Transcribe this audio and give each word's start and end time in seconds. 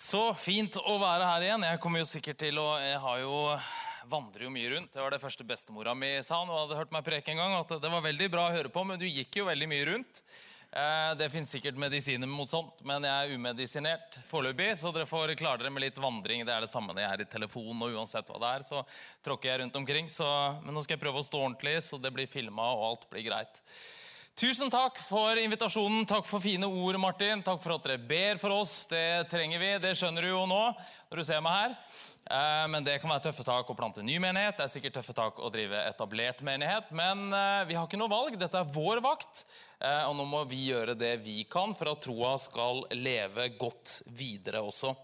Så 0.00 0.20
fint 0.32 0.78
å 0.80 0.94
være 0.96 1.26
her 1.28 1.42
igjen. 1.44 1.64
Jeg 1.68 1.78
kommer 1.84 2.00
jo 2.00 2.08
sikkert 2.08 2.38
til 2.40 2.56
å 2.56 2.70
Jeg 2.80 2.96
har 3.02 3.18
jo 3.20 3.34
vandrer 4.08 4.46
jo 4.46 4.52
mye 4.54 4.70
rundt. 4.72 4.94
Det 4.94 5.02
var 5.04 5.12
det 5.12 5.20
første 5.20 5.44
bestemora 5.44 5.92
mi 5.92 6.08
sa. 6.24 6.38
Hun 6.40 6.48
hadde 6.54 6.78
hørt 6.78 6.94
meg 6.94 7.04
preke 7.04 7.34
en 7.34 7.42
gang, 7.42 7.52
at 7.58 7.74
det 7.82 7.90
var 7.92 8.00
veldig 8.06 8.30
bra 8.32 8.46
å 8.48 8.54
høre 8.54 8.72
på, 8.72 8.80
men 8.88 8.96
du 8.98 9.04
gikk 9.04 9.42
jo 9.42 9.44
veldig 9.50 9.68
mye 9.68 9.84
rundt. 9.90 10.22
Eh, 10.72 11.10
det 11.20 11.28
finnes 11.28 11.52
sikkert 11.52 11.76
medisiner 11.76 12.32
mot 12.32 12.48
sånt, 12.48 12.80
men 12.80 13.04
jeg 13.04 13.12
er 13.12 13.36
umedisinert 13.36 14.16
foreløpig. 14.30 14.72
Så 14.80 14.88
dere 14.96 15.04
får 15.04 15.34
klare 15.36 15.60
dere 15.60 15.76
med 15.76 15.84
litt 15.84 16.00
vandring. 16.00 16.46
Det 16.48 16.56
er 16.56 16.64
det 16.64 16.72
samme 16.72 16.96
når 16.96 17.04
jeg 17.04 17.12
er 17.12 17.26
i 17.26 17.30
telefonen, 17.36 17.84
og 17.84 18.00
uansett 18.00 18.32
hva 18.32 18.40
det 18.40 18.56
er, 18.56 18.68
så 18.72 18.80
tråkker 19.28 19.52
jeg 19.52 19.66
rundt 19.66 19.80
omkring. 19.84 20.08
Så, 20.08 20.32
men 20.64 20.72
nå 20.72 20.80
skal 20.86 20.96
jeg 20.96 21.04
prøve 21.04 21.20
å 21.20 21.28
stå 21.28 21.44
ordentlig, 21.44 21.76
så 21.84 22.00
det 22.00 22.16
blir 22.16 22.30
filma 22.40 22.72
og 22.72 22.88
alt 22.88 23.10
blir 23.12 23.28
greit. 23.28 23.60
Tusen 24.40 24.70
takk 24.72 24.96
for 25.04 25.36
invitasjonen. 25.36 26.06
Takk 26.08 26.24
for 26.24 26.40
fine 26.40 26.64
ord, 26.64 26.96
Martin. 26.96 27.42
Takk 27.44 27.58
for 27.60 27.74
at 27.74 27.84
dere 27.84 28.00
ber 28.00 28.38
for 28.40 28.54
oss. 28.56 28.86
Det 28.88 29.26
trenger 29.28 29.60
vi. 29.60 29.68
Det 29.82 29.90
skjønner 30.00 30.24
du 30.24 30.30
jo 30.30 30.46
nå 30.48 30.60
når 31.10 31.20
du 31.20 31.24
ser 31.28 31.42
meg 31.44 31.58
her. 31.58 31.74
Eh, 32.24 32.62
men 32.72 32.86
det 32.86 32.94
kan 33.02 33.12
være 33.12 33.26
tøffe 33.26 33.44
tak 33.44 33.68
å 33.68 33.76
plante 33.76 34.00
ny 34.00 34.16
menighet. 34.24 34.56
Det 34.56 34.64
er 34.64 34.72
sikkert 34.72 34.96
tøffe 34.96 35.12
tak 35.18 35.42
å 35.44 35.52
drive 35.52 35.82
etablert 35.90 36.40
menighet. 36.46 36.88
Men 36.96 37.26
eh, 37.36 37.66
vi 37.68 37.76
har 37.76 37.84
ikke 37.84 38.00
noe 38.00 38.08
valg. 38.08 38.40
Dette 38.40 38.64
er 38.64 38.72
vår 38.72 39.04
vakt. 39.04 39.44
Eh, 39.76 40.08
og 40.08 40.16
nå 40.16 40.24
må 40.32 40.40
vi 40.48 40.70
gjøre 40.70 40.96
det 40.96 41.18
vi 41.20 41.42
kan 41.44 41.76
for 41.76 41.92
at 41.92 42.00
troa 42.08 42.32
skal 42.40 42.86
leve 42.96 43.50
godt 43.60 43.98
videre 44.08 44.64
også. 44.64 44.96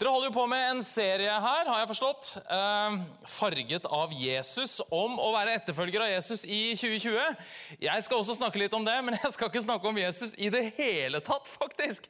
Dere 0.00 0.14
holder 0.14 0.30
jo 0.30 0.32
på 0.32 0.46
med 0.48 0.62
en 0.64 0.78
serie 0.80 1.32
her, 1.44 1.66
har 1.68 1.80
jeg 1.82 1.88
forstått, 1.90 2.28
eh, 2.48 2.94
farget 3.28 3.84
av 3.84 4.14
Jesus, 4.16 4.78
om 4.88 5.18
å 5.20 5.26
være 5.34 5.58
etterfølger 5.58 6.00
av 6.00 6.08
Jesus 6.08 6.44
i 6.48 6.72
2020. 6.72 7.36
Jeg 7.84 8.06
skal 8.06 8.16
også 8.16 8.38
snakke 8.38 8.62
litt 8.62 8.72
om 8.72 8.86
det, 8.86 8.94
men 9.04 9.18
jeg 9.20 9.34
skal 9.34 9.50
ikke 9.50 9.60
snakke 9.66 9.92
om 9.92 10.00
Jesus 10.00 10.32
i 10.40 10.48
det 10.48 10.72
hele 10.78 11.20
tatt, 11.20 11.52
faktisk. 11.60 12.08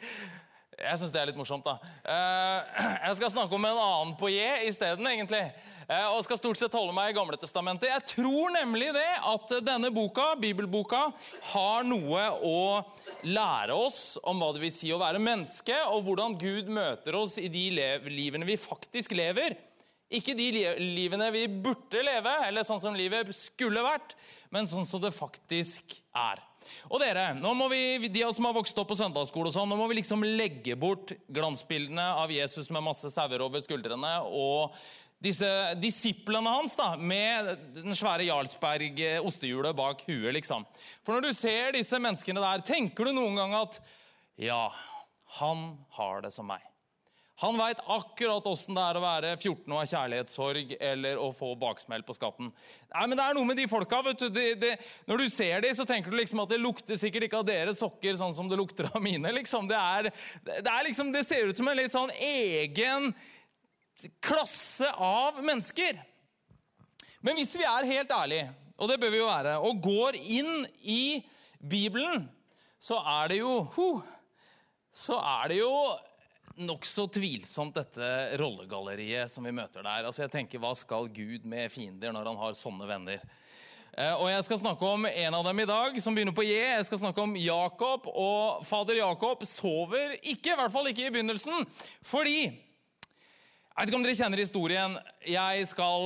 Jeg 0.80 1.00
syns 1.00 1.12
det 1.12 1.20
er 1.20 1.28
litt 1.28 1.38
morsomt, 1.38 1.66
da. 1.66 1.76
Eh, 2.08 2.84
jeg 3.08 3.18
skal 3.18 3.32
snakke 3.34 3.56
om 3.56 3.66
en 3.68 3.82
annen 3.82 4.14
på 4.20 4.30
J 4.32 4.64
isteden, 4.70 5.04
egentlig. 5.10 5.42
Eh, 5.90 6.06
og 6.08 6.22
skal 6.24 6.38
stort 6.38 6.56
sett 6.60 6.76
holde 6.78 6.94
meg 6.96 7.10
i 7.10 7.16
Gamle 7.16 7.36
Testamentet. 7.40 7.90
Jeg 7.90 8.06
tror 8.14 8.52
nemlig 8.54 8.92
det 8.96 9.08
at 9.26 9.54
denne 9.66 9.90
boka, 9.92 10.30
bibelboka, 10.40 11.08
har 11.50 11.84
noe 11.84 12.26
å 12.46 12.60
lære 13.26 13.76
oss 13.76 14.16
om 14.24 14.40
hva 14.40 14.52
det 14.56 14.64
vil 14.64 14.72
si 14.72 14.92
å 14.94 15.00
være 15.02 15.20
menneske, 15.20 15.76
og 15.90 16.06
hvordan 16.06 16.38
Gud 16.40 16.70
møter 16.72 17.18
oss 17.18 17.36
i 17.42 17.50
de 17.52 17.66
livene 18.08 18.48
vi 18.48 18.56
faktisk 18.60 19.12
lever. 19.18 19.58
Ikke 20.10 20.34
de 20.38 20.48
livene 20.80 21.28
vi 21.34 21.44
burde 21.50 22.00
leve, 22.06 22.32
eller 22.48 22.64
sånn 22.66 22.80
som 22.82 22.96
livet 22.96 23.34
skulle 23.36 23.84
vært, 23.84 24.16
men 24.50 24.70
sånn 24.70 24.88
som 24.88 25.02
det 25.02 25.12
faktisk 25.14 25.92
er. 26.16 26.40
Og 26.88 27.02
dere, 27.02 27.30
nå 27.38 27.52
må 27.56 27.68
vi, 27.72 28.08
De 28.12 28.24
som 28.34 28.48
har 28.48 28.56
vokst 28.56 28.78
opp 28.80 28.90
på 28.92 28.98
søndagsskole, 28.98 29.50
og 29.50 29.56
sånn, 29.56 29.68
nå 29.70 29.78
må 29.78 29.88
vi 29.90 30.00
liksom 30.00 30.24
legge 30.24 30.76
bort 30.78 31.14
glansbildene 31.32 32.06
av 32.22 32.32
Jesus 32.32 32.70
med 32.74 32.86
masse 32.86 33.12
sauer 33.12 33.44
over 33.44 33.62
skuldrene 33.64 34.16
og 34.26 34.76
disse 35.20 35.48
disiplene 35.76 36.48
hans 36.48 36.78
da, 36.78 36.94
med 36.96 37.50
den 37.76 37.96
svære 37.96 38.24
Jarlsberg-ostehjulet 38.30 39.76
bak 39.76 40.06
huet. 40.08 40.32
liksom. 40.38 40.64
For 41.04 41.16
når 41.16 41.28
du 41.28 41.36
ser 41.36 41.76
disse 41.76 42.00
menneskene 42.00 42.40
der, 42.40 42.64
tenker 42.64 43.04
du 43.04 43.12
noen 43.16 43.36
gang 43.36 43.58
at 43.60 43.80
ja, 44.40 44.62
han 45.40 45.74
har 45.98 46.24
det 46.24 46.32
som 46.32 46.48
meg. 46.48 46.64
Han 47.40 47.56
veit 47.56 47.78
akkurat 47.88 48.44
åssen 48.50 48.76
det 48.76 48.82
er 48.84 48.98
å 48.98 49.00
være 49.00 49.28
14 49.38 49.62
og 49.72 49.78
ha 49.78 49.84
kjærlighetssorg 49.88 50.74
eller 50.76 51.20
å 51.20 51.30
få 51.32 51.54
baksmell 51.60 52.02
på 52.04 52.16
skatten. 52.18 52.50
Nei, 52.92 53.04
men 53.06 53.16
Det 53.16 53.24
er 53.24 53.38
noe 53.38 53.48
med 53.48 53.56
de 53.56 53.64
folka. 53.70 54.02
vet 54.04 54.20
du. 54.20 54.28
De, 54.34 54.44
de, 54.60 54.74
når 55.08 55.22
du 55.22 55.28
ser 55.32 55.64
dem, 55.64 55.72
så 55.74 55.86
tenker 55.88 56.12
du 56.12 56.18
liksom 56.18 56.42
at 56.44 56.52
det 56.52 56.60
lukter 56.60 57.00
sikkert 57.00 57.24
ikke 57.26 57.40
av 57.40 57.48
deres 57.48 57.80
sokker 57.80 58.18
sånn 58.20 58.36
som 58.36 58.50
det 58.50 58.58
lukter 58.60 58.90
av 58.92 59.00
mine. 59.00 59.32
liksom. 59.38 59.70
Det, 59.70 59.78
er, 59.78 60.10
det, 60.44 60.68
er 60.68 60.84
liksom, 60.84 61.12
det 61.16 61.24
ser 61.24 61.48
ut 61.48 61.56
som 61.56 61.70
en 61.72 61.80
litt 61.80 61.96
sånn 61.96 62.12
egen 62.12 63.08
klasse 64.20 64.90
av 64.92 65.40
mennesker. 65.40 65.96
Men 67.24 67.40
hvis 67.40 67.56
vi 67.56 67.64
er 67.68 67.88
helt 67.88 68.12
ærlige, 68.16 68.52
og 68.76 68.88
det 68.88 69.00
bør 69.00 69.12
vi 69.12 69.20
jo 69.20 69.32
være, 69.32 69.56
og 69.64 69.80
går 69.84 70.20
inn 70.20 70.68
i 70.84 71.24
Bibelen, 71.56 72.28
så 72.80 73.00
er 73.00 73.32
det 73.32 73.40
jo 73.42 73.58
huh, 73.76 74.04
Så 74.92 75.14
er 75.14 75.52
det 75.52 75.58
jo 75.60 75.72
nokså 76.56 77.06
tvilsomt, 77.14 77.74
dette 77.76 78.38
rollegalleriet 78.40 79.30
som 79.30 79.44
vi 79.46 79.52
møter 79.54 79.84
der. 79.84 80.06
Altså 80.08 80.24
jeg 80.24 80.32
tenker, 80.34 80.62
Hva 80.62 80.72
skal 80.78 81.10
Gud 81.12 81.46
med 81.48 81.70
fiender 81.72 82.14
når 82.14 82.32
han 82.32 82.40
har 82.40 82.56
sånne 82.58 82.88
venner? 82.88 83.22
Eh, 83.96 84.14
og 84.14 84.30
Jeg 84.30 84.46
skal 84.46 84.60
snakke 84.62 84.86
om 84.86 85.06
en 85.06 85.34
av 85.34 85.44
dem 85.44 85.60
i 85.60 85.68
dag, 85.68 86.00
som 86.02 86.14
begynner 86.14 86.36
på 86.36 86.46
J. 86.46 86.56
Jeg 86.76 86.88
skal 86.88 87.02
snakke 87.04 87.22
om 87.22 87.36
Jakob. 87.36 88.06
Og 88.12 88.64
fader 88.66 89.00
Jakob 89.02 89.44
sover 89.48 90.16
ikke, 90.20 90.52
i 90.52 90.58
hvert 90.58 90.72
fall 90.72 90.90
ikke 90.90 91.08
i 91.08 91.14
begynnelsen. 91.14 91.66
Fordi 92.06 92.50
jeg 93.80 93.86
vet 93.86 93.94
ikke 93.94 93.96
om 93.96 94.02
dere 94.04 94.16
kjenner 94.18 94.40
historien. 94.42 94.94
Jeg 95.24 95.68
skal 95.70 96.02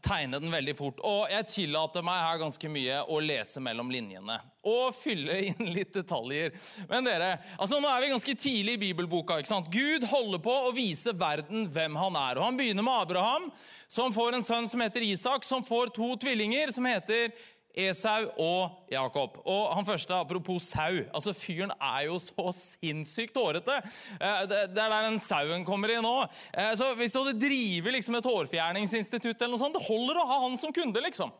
tegne 0.00 0.38
den 0.40 0.48
veldig 0.48 0.72
fort. 0.78 1.02
Og 1.04 1.26
jeg 1.28 1.44
tillater 1.52 2.06
meg 2.06 2.22
her 2.24 2.38
ganske 2.40 2.70
mye 2.72 3.02
å 3.04 3.18
lese 3.20 3.60
mellom 3.60 3.90
linjene. 3.92 4.38
Og 4.64 4.96
fylle 4.96 5.36
inn 5.50 5.68
litt 5.76 5.92
detaljer. 5.92 6.56
Men 6.88 7.04
dere, 7.04 7.34
altså 7.58 7.82
nå 7.82 7.90
er 7.92 8.00
vi 8.00 8.08
ganske 8.14 8.36
tidlig 8.40 8.78
i 8.78 8.80
bibelboka. 8.86 9.36
ikke 9.42 9.52
sant? 9.52 9.68
Gud 9.68 10.08
holder 10.08 10.40
på 10.40 10.54
å 10.70 10.72
vise 10.72 11.12
verden 11.12 11.68
hvem 11.68 12.00
han 12.00 12.16
er. 12.16 12.40
Og 12.40 12.48
Han 12.48 12.56
begynner 12.62 12.86
med 12.86 12.96
Abraham, 13.04 13.50
som 13.92 14.14
får 14.16 14.38
en 14.38 14.48
sønn 14.48 14.72
som 14.72 14.80
heter 14.80 15.04
Isak, 15.10 15.44
som 15.44 15.60
får 15.68 15.92
to 16.00 16.14
tvillinger 16.24 16.72
som 16.72 16.88
heter 16.88 17.36
Esau 17.78 18.30
og 18.42 18.90
Jakob. 18.90 19.36
Og 19.46 19.74
han 19.76 19.86
første, 19.86 20.14
Apropos 20.14 20.62
sau. 20.70 21.02
altså 21.14 21.32
Fyren 21.36 21.70
er 21.80 22.06
jo 22.08 22.18
så 22.18 22.52
sinnssykt 22.56 23.36
hårete. 23.36 23.76
Eh, 24.18 24.46
det 24.50 24.62
er 24.64 24.72
der 24.74 25.10
den 25.10 25.20
sauen 25.22 25.64
kommer 25.64 25.92
i 25.92 26.00
nå. 26.02 26.14
Eh, 26.52 26.72
så 26.74 26.94
Hvis 26.98 27.12
du 27.12 27.20
hadde 27.22 27.38
drevet 27.38 27.92
liksom 27.94 28.16
et 28.18 28.24
hårfjerningsinstitutt, 28.24 29.36
eller 29.40 29.54
noe 29.54 29.62
sånt, 29.62 29.76
det 29.78 29.86
holder 29.86 30.18
å 30.18 30.26
ha 30.26 30.40
han 30.48 30.56
som 30.56 30.72
kunde. 30.72 31.00
liksom. 31.04 31.30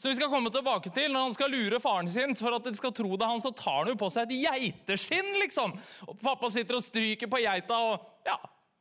Så 0.00 0.08
vi 0.08 0.16
skal 0.16 0.30
komme 0.32 0.48
tilbake 0.50 0.88
til 0.96 1.12
Når 1.12 1.26
han 1.26 1.34
skal 1.36 1.50
lure 1.52 1.80
faren 1.80 2.08
sin 2.08 2.34
for 2.34 2.56
at 2.56 2.64
de 2.64 2.74
skal 2.74 2.92
tro 2.96 3.16
det 3.20 3.26
han, 3.28 3.40
så 3.40 3.52
tar 3.52 3.82
han 3.84 3.92
jo 3.92 3.98
på 4.00 4.10
seg 4.10 4.30
et 4.30 4.46
geiteskinn. 4.48 5.38
liksom. 5.42 5.76
Og 6.08 6.18
Pappa 6.22 6.50
sitter 6.50 6.80
og 6.80 6.82
stryker 6.82 7.28
på 7.28 7.42
geita, 7.44 7.76
og 7.76 8.00
ja, 8.26 8.38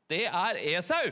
det 0.09 0.25
er 0.25 0.61
Esau. 0.77 1.11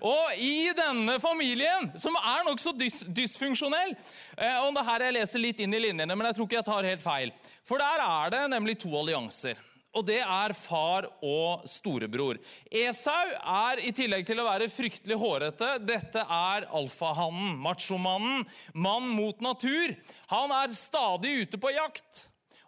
Og 0.00 0.40
i 0.42 0.72
denne 0.76 1.18
familien, 1.22 1.90
som 2.00 2.16
er 2.20 2.44
nokså 2.46 2.74
dys 2.76 3.02
dysfunksjonell 3.16 3.94
eh, 3.94 4.58
og 4.62 4.74
det 4.76 4.84
her 4.88 5.06
Jeg 5.06 5.16
leser 5.18 5.42
litt 5.42 5.62
inn 5.62 5.76
i 5.76 5.82
linjene, 5.82 6.16
men 6.16 6.28
jeg 6.28 6.38
tror 6.38 6.48
ikke 6.48 6.60
jeg 6.60 6.68
tar 6.68 6.90
helt 6.90 7.04
feil. 7.04 7.32
For 7.66 7.82
der 7.82 8.02
er 8.04 8.34
det 8.34 8.42
nemlig 8.52 8.76
to 8.82 8.92
allianser. 8.98 9.58
Og 9.96 10.04
det 10.04 10.18
er 10.20 10.52
far 10.52 11.06
og 11.24 11.64
storebror. 11.70 12.36
Esau 12.68 13.30
er 13.32 13.80
i 13.80 13.92
tillegg 13.96 14.26
til 14.28 14.42
å 14.42 14.48
være 14.48 14.68
fryktelig 14.68 15.16
hårete 15.16 15.70
Dette 15.80 16.20
er 16.20 16.66
alfahannen, 16.76 17.54
machomannen, 17.64 18.44
mann 18.74 19.08
mot 19.16 19.40
natur. 19.40 19.94
Han 20.34 20.52
er 20.58 20.74
stadig 20.76 21.32
ute 21.46 21.60
på 21.60 21.72
jakt. 21.72 22.26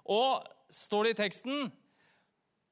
Og 0.09 0.41
står 0.73 1.11
det 1.11 1.13
i 1.13 1.21
teksten 1.25 1.69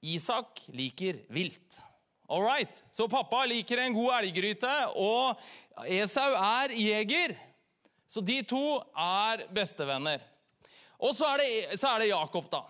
Isak 0.07 0.63
liker 0.73 1.21
vilt. 1.33 1.83
All 2.29 2.43
right. 2.43 2.85
Så 2.93 3.09
pappa 3.09 3.45
liker 3.47 3.79
en 3.79 3.95
god 3.95 4.15
elggryte, 4.21 4.73
og 4.99 5.39
Esau 5.87 6.33
er 6.35 6.75
jeger. 6.75 7.37
Så 8.07 8.23
de 8.23 8.41
to 8.47 8.65
er 8.93 9.47
bestevenner. 9.55 10.23
Og 11.03 11.13
så 11.15 11.29
er, 11.35 11.43
det, 11.43 11.79
så 11.79 11.93
er 11.93 12.03
det 12.03 12.11
Jakob, 12.13 12.49
da. 12.51 12.63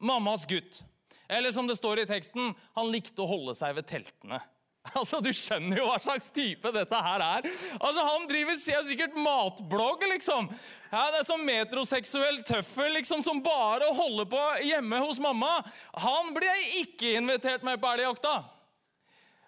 Mammas 0.00 0.46
gutt. 0.48 0.82
Eller 1.28 1.52
som 1.52 1.66
det 1.68 1.76
står 1.76 2.02
i 2.02 2.08
teksten, 2.08 2.52
han 2.76 2.90
likte 2.92 3.24
å 3.24 3.28
holde 3.28 3.54
seg 3.58 3.76
ved 3.78 3.88
teltene. 3.90 4.40
Altså, 4.92 5.16
Du 5.24 5.30
skjønner 5.32 5.78
jo 5.80 5.86
hva 5.88 5.96
slags 6.02 6.26
type 6.34 6.68
dette 6.74 6.98
her 7.06 7.22
er. 7.24 7.46
Altså, 7.78 8.02
Han 8.04 8.26
driver 8.28 8.58
sikkert 8.60 9.16
matblogg, 9.16 10.04
liksom. 10.10 10.50
Ja, 10.90 11.06
det 11.08 11.22
er 11.22 11.28
sånn 11.30 11.46
metroseksuell 11.48 12.42
tøffel 12.44 12.92
liksom, 12.98 13.22
som 13.24 13.40
bare 13.44 13.88
holder 13.96 14.28
på 14.28 14.42
hjemme 14.68 15.00
hos 15.00 15.22
mamma. 15.24 15.56
Han 16.04 16.34
ble 16.36 16.52
ikke 16.82 17.14
invitert 17.16 17.64
med 17.64 17.80
på 17.80 17.94
elgjakta. 17.94 18.42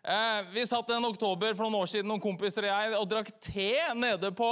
Eh, 0.06 0.42
vi 0.52 0.66
satt 0.66 0.90
en 0.90 1.04
oktober 1.04 1.54
for 1.58 1.66
noen 1.66 1.80
år 1.80 1.88
siden 1.90 2.06
noen 2.06 2.22
kompiser 2.22 2.62
og 2.62 2.70
jeg, 2.70 2.90
og 2.94 3.08
drakk 3.10 3.30
te 3.42 3.72
nede 3.98 4.28
på 4.38 4.50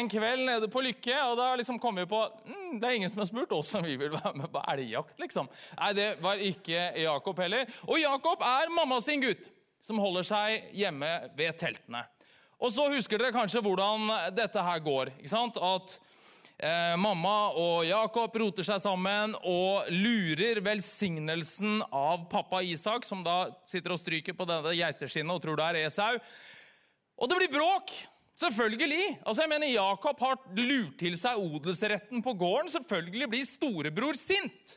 en 0.00 0.08
kveld 0.10 0.42
nede 0.48 0.66
på 0.66 0.82
Lykke. 0.82 1.14
og 1.28 1.36
Da 1.38 1.52
liksom 1.60 1.78
kom 1.78 2.00
vi 2.00 2.08
på 2.10 2.24
mm, 2.26 2.80
det 2.80 2.88
er 2.88 2.96
ingen 2.96 3.12
som 3.12 3.22
har 3.22 3.28
spurt 3.30 3.54
oss 3.54 3.70
om 3.78 3.86
vi 3.86 3.94
vil 4.00 4.10
være 4.10 4.32
med 4.34 4.50
på 4.50 4.64
elgjakt. 4.72 5.14
liksom. 5.22 5.46
Nei, 5.78 5.92
Det 5.94 6.08
var 6.24 6.42
ikke 6.42 6.88
Jakob 7.04 7.38
heller. 7.38 7.70
Og 7.86 8.00
Jakob 8.02 8.42
er 8.42 8.74
mamma 8.74 8.98
sin 9.00 9.22
gutt, 9.22 9.46
som 9.78 10.02
holder 10.02 10.26
seg 10.26 10.74
hjemme 10.74 11.12
ved 11.38 11.54
teltene. 11.62 12.02
Og 12.58 12.74
så 12.74 12.88
husker 12.90 13.22
dere 13.22 13.36
kanskje 13.36 13.62
hvordan 13.62 14.10
dette 14.34 14.58
her 14.58 14.82
går. 14.82 15.14
ikke 15.20 15.30
sant? 15.30 15.62
At 15.62 16.00
Eh, 16.56 16.94
mamma 16.96 17.50
og 17.60 17.82
Jakob 17.84 18.36
roter 18.40 18.64
seg 18.64 18.80
sammen 18.80 19.34
og 19.44 19.90
lurer 19.92 20.62
velsignelsen 20.64 21.82
av 21.92 22.30
pappa 22.32 22.62
Isak, 22.64 23.04
som 23.04 23.20
da 23.24 23.50
sitter 23.68 23.92
og 23.92 24.00
stryker 24.00 24.32
på 24.36 24.46
denne 24.48 24.72
geiteskinnet 24.72 25.36
og 25.36 25.42
tror 25.44 25.60
det 25.60 25.66
er 25.68 25.90
Esau. 25.90 26.16
Og 27.20 27.28
det 27.28 27.42
blir 27.42 27.52
bråk! 27.58 27.92
Selvfølgelig. 28.36 29.14
Altså 29.24 29.46
jeg 29.46 29.48
mener 29.48 29.70
Jakob 29.72 30.18
har 30.20 30.40
lurt 30.58 30.98
til 31.00 31.14
seg 31.16 31.40
odelsretten 31.40 32.20
på 32.24 32.34
gården. 32.36 32.68
Selvfølgelig 32.68 33.30
blir 33.32 33.46
storebror 33.48 34.18
sint. 34.20 34.74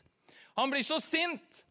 Han 0.56 0.72
blir 0.72 0.84
så 0.84 0.96
sint 1.00 1.64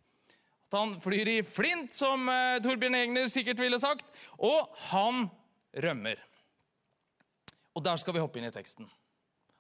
At 0.69 0.77
han 0.77 0.91
flyr 1.01 1.31
i 1.31 1.39
flint, 1.41 1.95
som 1.97 2.29
eh, 2.29 2.59
Torbjørn 2.62 2.97
Egner 2.97 3.29
sikkert 3.29 3.57
ville 3.57 3.81
sagt. 3.81 4.05
Og 4.38 4.69
han 4.91 5.25
rømmer. 5.73 6.21
Og 7.73 7.81
der 7.85 7.97
skal 7.97 8.13
vi 8.13 8.21
hoppe 8.21 8.38
inn 8.38 8.45
i 8.45 8.53
teksten. 8.53 8.85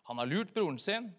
Han 0.09 0.17
har 0.17 0.29
lurt 0.29 0.53
broren 0.55 0.79
sin. 0.81 1.11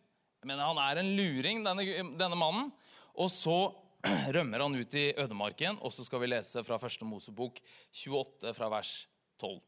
men 0.43 0.59
Han 0.59 0.79
er 0.83 0.99
en 0.99 1.15
luring, 1.17 1.63
denne, 1.65 1.85
denne 2.19 2.39
mannen. 2.39 2.73
Og 3.15 3.31
så 3.31 3.71
rømmer 4.35 4.65
han 4.65 4.75
ut 4.75 4.95
i 4.99 5.11
ødemarken, 5.15 5.79
og 5.79 5.93
så 5.95 6.05
skal 6.07 6.23
vi 6.25 6.31
lese 6.33 6.65
fra 6.67 6.79
første 6.81 7.07
Mosebok 7.07 7.61
28, 7.95 8.55
fra 8.57 8.71
vers 8.73 8.95
12. 9.39 9.61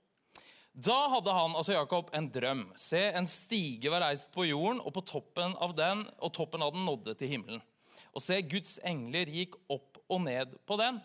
Da 0.73 0.97
hadde 1.13 1.35
han, 1.37 1.55
altså 1.55 1.77
Jakob, 1.77 2.11
en 2.17 2.31
drøm. 2.33 2.65
Se, 2.81 3.03
en 3.13 3.29
stige 3.29 3.93
var 3.93 4.07
reist 4.07 4.33
på 4.35 4.47
jorden, 4.49 4.81
og 4.81 4.95
på 4.97 5.05
toppen 5.05 5.55
av 5.61 5.77
den, 5.77 6.07
og 6.19 6.33
toppen 6.33 6.65
av 6.65 6.73
den 6.75 6.87
nådde 6.89 7.15
til 7.21 7.35
himmelen. 7.35 7.63
Og 8.17 8.25
se, 8.25 8.41
Guds 8.43 8.79
engler 8.89 9.31
gikk 9.31 9.55
opp 9.73 10.01
og 10.09 10.25
ned 10.25 10.57
på 10.67 10.81
den. 10.81 10.99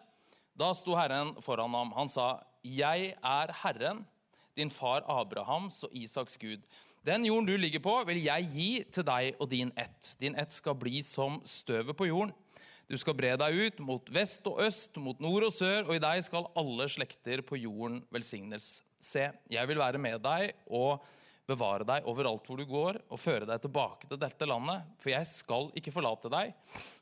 Da 0.58 0.72
sto 0.74 0.96
Herren 0.98 1.36
foran 1.44 1.75
ham. 1.75 1.94
Han 2.00 2.10
sa, 2.10 2.42
'Jeg 2.63 3.13
er 3.24 3.54
Herren, 3.62 4.08
din 4.56 4.70
far 4.70 5.04
Abrahams 5.08 5.84
og 5.84 5.92
Isaks 5.94 6.38
Gud.' 6.38 6.66
'Den 7.06 7.26
jorden 7.26 7.46
du 7.46 7.58
ligger 7.58 7.80
på, 7.80 8.04
vil 8.08 8.24
jeg 8.24 8.50
gi 8.54 8.72
til 8.92 9.04
deg 9.04 9.36
og 9.40 9.50
din 9.50 9.72
ett.' 9.78 10.16
'Din 10.20 10.36
ett 10.36 10.52
skal 10.52 10.76
bli 10.76 11.02
som 11.02 11.42
støvet 11.44 11.98
på 11.98 12.08
jorden.' 12.08 12.34
Du 12.88 12.96
skal 12.96 13.18
bre 13.20 13.34
deg 13.36 13.52
ut 13.54 13.80
mot 13.84 14.10
vest 14.16 14.46
og 14.48 14.62
øst, 14.64 14.96
mot 15.04 15.20
nord 15.20 15.44
og 15.44 15.52
sør, 15.52 15.90
og 15.90 15.98
i 15.98 16.00
deg 16.00 16.24
skal 16.24 16.48
alle 16.56 16.88
slekter 16.88 17.42
på 17.44 17.60
jorden 17.60 18.00
velsignes. 18.16 18.82
Se, 19.04 19.26
jeg 19.52 19.68
vil 19.68 19.82
være 19.82 20.00
med 20.00 20.22
deg 20.24 20.54
og 20.72 21.04
bevare 21.48 21.84
deg 21.88 22.08
overalt 22.08 22.48
hvor 22.48 22.60
du 22.60 22.64
går, 22.68 23.02
og 23.12 23.20
føre 23.20 23.48
deg 23.48 23.60
tilbake 23.64 24.08
til 24.08 24.20
dette 24.20 24.48
landet, 24.48 24.88
for 25.04 25.12
jeg 25.12 25.28
skal 25.28 25.68
ikke 25.76 25.92
forlate 25.96 26.32
deg, 26.32 26.56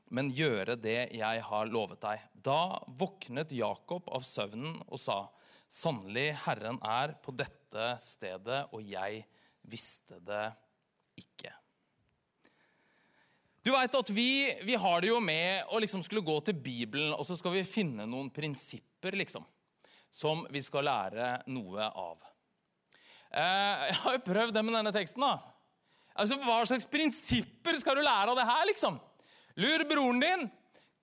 men 0.10 0.34
gjøre 0.34 0.74
det 0.82 1.00
jeg 1.18 1.46
har 1.52 1.70
lovet 1.70 2.02
deg. 2.02 2.26
Da 2.34 2.82
våknet 2.98 3.54
Jakob 3.54 4.10
av 4.10 4.26
søvnen 4.26 4.80
og 4.86 5.02
sa, 5.02 5.24
sannelig, 5.70 6.32
Herren 6.46 6.82
er 6.82 7.14
på 7.22 7.34
dette 7.34 7.94
stedet, 8.02 8.66
og 8.74 8.82
jeg 8.86 9.22
visste 9.70 10.20
det 10.24 10.46
ikke. 11.20 11.54
Du 13.66 13.72
vet 13.74 13.98
at 13.98 14.10
vi, 14.14 14.30
vi 14.62 14.76
har 14.78 15.02
det 15.02 15.10
jo 15.10 15.18
med 15.24 15.72
å 15.74 15.80
liksom 15.82 16.04
skulle 16.06 16.26
gå 16.26 16.38
til 16.46 16.58
Bibelen, 16.62 17.16
og 17.16 17.26
så 17.26 17.38
skal 17.40 17.56
vi 17.56 17.66
finne 17.66 18.06
noen 18.06 18.30
prinsipper, 18.34 19.18
liksom 19.18 19.46
som 20.16 20.46
vi 20.50 20.62
skal 20.64 20.86
lære 20.88 21.32
noe 21.52 21.90
av. 21.90 22.22
Eh, 23.36 23.82
jeg 23.90 23.98
har 24.04 24.14
jo 24.16 24.22
prøvd 24.24 24.54
det 24.56 24.64
med 24.64 24.78
denne 24.78 24.94
teksten. 24.96 25.26
da. 25.26 25.34
Altså, 26.16 26.38
Hva 26.40 26.62
slags 26.64 26.88
prinsipper 26.88 27.76
skal 27.82 28.00
du 28.00 28.06
lære 28.06 28.32
av 28.32 28.38
det 28.40 28.46
her? 28.48 28.62
liksom? 28.70 29.00
Lur 29.60 29.84
broren 29.90 30.22
din. 30.24 30.46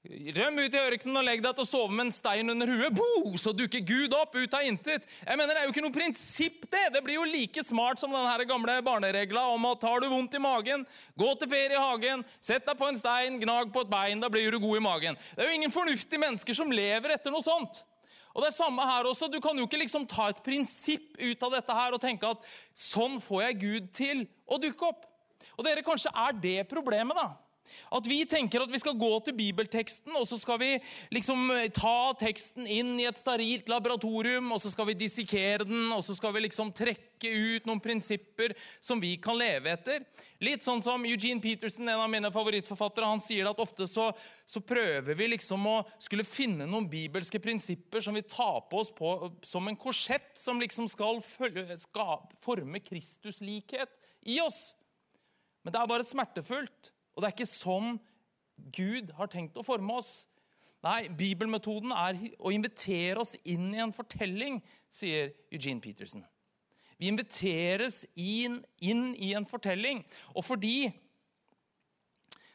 Røm 0.03 0.57
ut 0.59 0.75
i 0.75 0.81
ørkenen 0.81 1.21
og 1.21 1.23
legg 1.23 1.45
deg 1.45 1.53
til 1.55 1.63
å 1.63 1.69
sove 1.69 1.95
med 1.95 2.09
en 2.09 2.15
stein 2.15 2.51
under 2.51 2.67
huet. 2.67 2.97
Bo, 2.97 3.37
så 3.39 3.53
dukker 3.55 3.85
Gud 3.87 4.17
opp 4.19 4.35
ut 4.35 4.55
av 4.59 4.65
intet. 4.67 5.05
Jeg 5.23 5.39
mener, 5.39 5.55
Det 5.55 5.61
er 5.61 5.69
jo 5.69 5.75
ikke 5.75 5.85
noe 5.85 5.95
prinsipp, 5.95 6.65
det. 6.73 6.89
Det 6.97 7.03
blir 7.07 7.21
jo 7.21 7.29
like 7.31 7.63
smart 7.63 8.03
som 8.03 8.11
den 8.11 8.49
gamle 8.49 8.81
barneregla 8.83 9.45
om 9.55 9.65
at 9.71 9.81
tar 9.81 10.01
du 10.03 10.09
vondt 10.11 10.35
i 10.35 10.43
magen, 10.43 10.83
gå 11.15 11.39
til 11.39 11.49
Per 11.49 11.71
i 11.77 11.79
hagen, 11.79 12.25
sett 12.41 12.67
deg 12.67 12.77
på 12.77 12.89
en 12.89 12.99
stein, 12.99 13.39
gnag 13.39 13.71
på 13.71 13.85
et 13.85 13.93
bein, 13.93 14.19
da 14.19 14.29
blir 14.29 14.51
du 14.51 14.59
god 14.59 14.81
i 14.81 14.83
magen. 14.83 15.19
Det 15.37 15.45
er 15.45 15.53
jo 15.53 15.61
ingen 15.61 15.71
fornuftige 15.71 16.19
mennesker 16.19 16.59
som 16.59 16.75
lever 16.75 17.15
etter 17.15 17.31
noe 17.31 17.47
sånt. 17.47 17.85
Og 18.35 18.43
det 18.43 18.51
er 18.51 18.59
samme 18.59 18.83
her 18.83 19.07
også. 19.07 19.31
Du 19.31 19.39
kan 19.45 19.55
jo 19.55 19.69
ikke 19.69 19.85
liksom 19.85 20.09
ta 20.09 20.33
et 20.33 20.43
prinsipp 20.43 21.15
ut 21.21 21.47
av 21.47 21.55
dette 21.55 21.79
her 21.79 21.95
og 21.95 22.03
tenke 22.03 22.27
at 22.27 22.43
sånn 22.75 23.21
får 23.23 23.45
jeg 23.45 23.61
Gud 23.61 23.89
til 23.95 24.27
å 24.51 24.59
dukke 24.59 24.89
opp. 24.89 25.07
Og 25.55 25.67
dere, 25.67 25.85
Kanskje 25.87 26.11
er 26.11 26.33
det 26.33 26.59
problemet. 26.67 27.15
da. 27.15 27.37
At 27.93 28.09
vi 28.09 28.23
tenker 28.29 28.65
at 28.65 28.73
vi 28.73 28.81
skal 28.81 28.99
gå 28.99 29.11
til 29.25 29.37
bibelteksten, 29.37 30.15
og 30.19 30.27
så 30.29 30.39
skal 30.41 30.61
vi 30.63 30.71
liksom 31.15 31.51
eh, 31.55 31.69
ta 31.75 32.13
teksten 32.19 32.67
inn 32.67 32.95
i 33.01 33.07
et 33.09 33.19
sterilt 33.19 33.71
laboratorium, 33.73 34.51
og 34.55 34.63
så 34.63 34.73
skal 34.73 34.91
vi 34.91 34.99
dissekere 35.05 35.67
den, 35.69 35.89
og 35.95 36.05
så 36.07 36.17
skal 36.17 36.35
vi 36.37 36.47
liksom 36.47 36.73
trekke 36.77 37.31
ut 37.31 37.69
noen 37.69 37.81
prinsipper 37.83 38.55
som 38.83 39.01
vi 39.03 39.15
kan 39.23 39.39
leve 39.39 39.73
etter. 39.73 40.03
Litt 40.43 40.65
sånn 40.65 40.83
som 40.83 41.05
Eugene 41.07 41.43
Peterson, 41.43 41.87
en 41.87 42.03
av 42.03 42.11
mine 42.11 42.33
favorittforfattere, 42.35 43.07
han 43.07 43.23
sier 43.23 43.47
at 43.51 43.63
ofte 43.63 43.87
så, 43.91 44.09
så 44.47 44.63
prøver 44.65 45.15
vi 45.19 45.31
liksom 45.37 45.69
å 45.71 45.77
skulle 46.03 46.27
finne 46.27 46.67
noen 46.67 46.89
bibelske 46.91 47.39
prinsipper 47.43 48.03
som 48.03 48.19
vi 48.19 48.25
tar 48.27 48.65
på 48.71 48.83
oss 48.83 48.91
på, 48.95 49.13
som 49.47 49.71
en 49.71 49.79
korsett 49.79 50.33
som 50.39 50.61
liksom 50.63 50.91
skal, 50.91 51.23
følge, 51.23 51.77
skal 51.79 52.25
forme 52.43 52.83
Kristuslikhet 52.83 53.95
i 54.27 54.41
oss. 54.43 54.73
Men 55.63 55.75
det 55.75 55.81
er 55.81 55.91
bare 55.91 56.07
smertefullt. 56.07 56.91
Og 57.13 57.23
det 57.23 57.29
er 57.29 57.37
ikke 57.37 57.49
sånn 57.51 57.97
Gud 58.73 59.11
har 59.17 59.31
tenkt 59.33 59.57
å 59.59 59.65
forme 59.67 59.97
oss. 59.99 60.13
Nei, 60.83 61.07
bibelmetoden 61.15 61.95
er 61.95 62.19
å 62.43 62.53
invitere 62.55 63.23
oss 63.23 63.37
inn 63.47 63.71
i 63.75 63.83
en 63.83 63.95
fortelling, 63.95 64.59
sier 64.91 65.31
Eugene 65.53 65.83
Peterson. 65.83 66.25
Vi 66.99 67.09
inviteres 67.11 68.03
inn, 68.19 68.61
inn 68.83 69.13
i 69.19 69.33
en 69.35 69.47
fortelling. 69.49 70.03
Og 70.35 70.45
fordi 70.47 70.91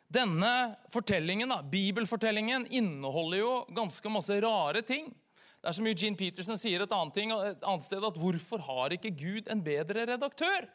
denne 0.07 0.51
fortellingen, 0.91 1.51
da, 1.51 1.59
bibelfortellingen 1.67 2.67
inneholder 2.71 3.41
jo 3.41 3.53
ganske 3.75 4.11
masse 4.11 4.37
rare 4.43 4.83
ting. 4.87 5.09
Det 5.59 5.71
er 5.71 5.75
som 5.75 5.87
Eugene 5.89 6.19
Peterson 6.19 6.59
sier 6.59 6.83
et 6.83 6.93
annet, 6.95 7.15
ting, 7.15 7.33
et 7.33 7.63
annet 7.67 7.83
sted, 7.83 8.03
at 8.03 8.19
hvorfor 8.19 8.63
har 8.69 8.95
ikke 8.95 9.11
Gud 9.19 9.49
en 9.51 9.63
bedre 9.63 10.05
redaktør? 10.07 10.67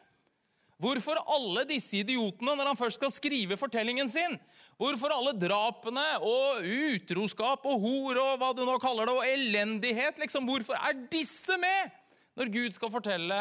Hvorfor 0.82 1.20
alle 1.30 1.62
disse 1.68 2.00
idiotene 2.00 2.56
når 2.58 2.72
han 2.72 2.78
først 2.78 2.98
skal 2.98 3.12
skrive 3.14 3.58
fortellingen 3.60 4.08
sin? 4.10 4.34
Hvorfor 4.80 5.14
alle 5.14 5.34
drapene 5.38 6.06
og 6.26 6.64
utroskap 6.66 7.68
og 7.70 7.84
hor 7.84 8.18
og 8.18 8.32
hva 8.40 8.48
du 8.56 8.64
nå 8.66 8.74
kaller 8.82 9.06
det, 9.06 9.14
og 9.14 9.28
elendighet? 9.28 10.18
liksom? 10.18 10.48
Hvorfor 10.48 10.74
er 10.74 11.04
disse 11.12 11.54
med 11.62 11.92
når 12.38 12.50
Gud 12.50 12.74
skal 12.74 12.90
fortelle 12.90 13.38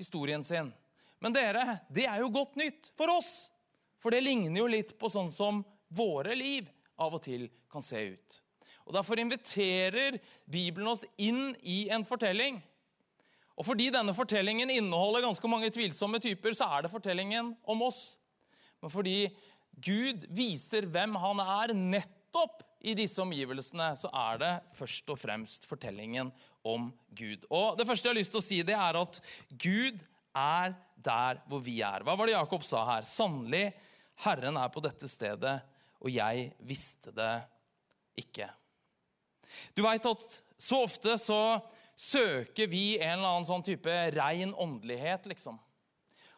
historien 0.00 0.42
sin? 0.42 0.72
Men 1.22 1.36
dere, 1.36 1.78
det 1.92 2.08
er 2.10 2.24
jo 2.24 2.32
godt 2.34 2.58
nytt 2.58 2.90
for 2.98 3.12
oss. 3.12 3.50
For 4.00 4.10
det 4.10 4.24
ligner 4.24 4.62
jo 4.62 4.70
litt 4.72 4.96
på 4.98 5.10
sånn 5.12 5.30
som 5.30 5.62
våre 5.94 6.34
liv 6.34 6.66
av 6.98 7.14
og 7.14 7.22
til 7.22 7.46
kan 7.70 7.84
se 7.84 8.02
ut. 8.16 8.40
Og 8.88 8.96
Derfor 8.96 9.20
inviterer 9.22 10.18
Bibelen 10.50 10.90
oss 10.90 11.04
inn 11.22 11.52
i 11.62 11.84
en 11.92 12.02
fortelling 12.08 12.58
og 13.60 13.66
fordi 13.68 13.90
denne 13.92 14.14
fortellingen 14.16 14.70
inneholder 14.72 15.26
ganske 15.26 15.48
mange 15.52 15.68
tvilsomme 15.74 16.16
typer, 16.22 16.54
så 16.56 16.64
er 16.72 16.86
det 16.86 16.92
fortellingen 16.94 17.52
om 17.68 17.82
oss. 17.84 18.16
Men 18.80 18.92
fordi 18.92 19.18
Gud 19.84 20.24
viser 20.32 20.86
hvem 20.88 21.18
han 21.20 21.42
er 21.44 21.74
nettopp 21.76 22.62
i 22.80 22.94
disse 22.96 23.20
omgivelsene, 23.20 23.90
så 24.00 24.08
er 24.16 24.40
det 24.40 24.52
først 24.78 25.12
og 25.12 25.20
fremst 25.20 25.68
fortellingen 25.68 26.30
om 26.64 26.88
Gud. 27.12 27.44
Og 27.52 27.76
Det 27.76 27.84
første 27.84 28.08
jeg 28.08 28.14
har 28.14 28.20
lyst 28.22 28.32
til 28.32 28.40
å 28.40 28.46
si, 28.46 28.62
det 28.64 28.76
er 28.76 28.96
at 28.96 29.20
Gud 29.52 30.00
er 30.36 30.72
der 30.96 31.42
hvor 31.48 31.60
vi 31.64 31.82
er. 31.84 32.00
Hva 32.04 32.16
var 32.16 32.28
det 32.28 32.38
Jakob 32.38 32.64
sa 32.64 32.86
her? 32.94 33.04
Sannelig, 33.08 33.74
Herren 34.24 34.56
er 34.60 34.72
på 34.72 34.80
dette 34.84 35.08
stedet, 35.08 35.58
og 36.00 36.08
jeg 36.12 36.48
visste 36.64 37.12
det 37.12 37.34
ikke. 38.24 38.48
Du 39.76 39.84
veit 39.84 40.08
at 40.08 40.40
så 40.60 40.80
ofte 40.86 41.16
så 41.20 41.60
søker 42.00 42.70
vi 42.70 42.94
en 42.98 43.18
eller 43.18 43.34
annen 43.34 43.48
sånn 43.48 43.66
type 43.66 43.96
rein 44.16 44.54
åndelighet, 44.54 45.28
liksom. 45.30 45.58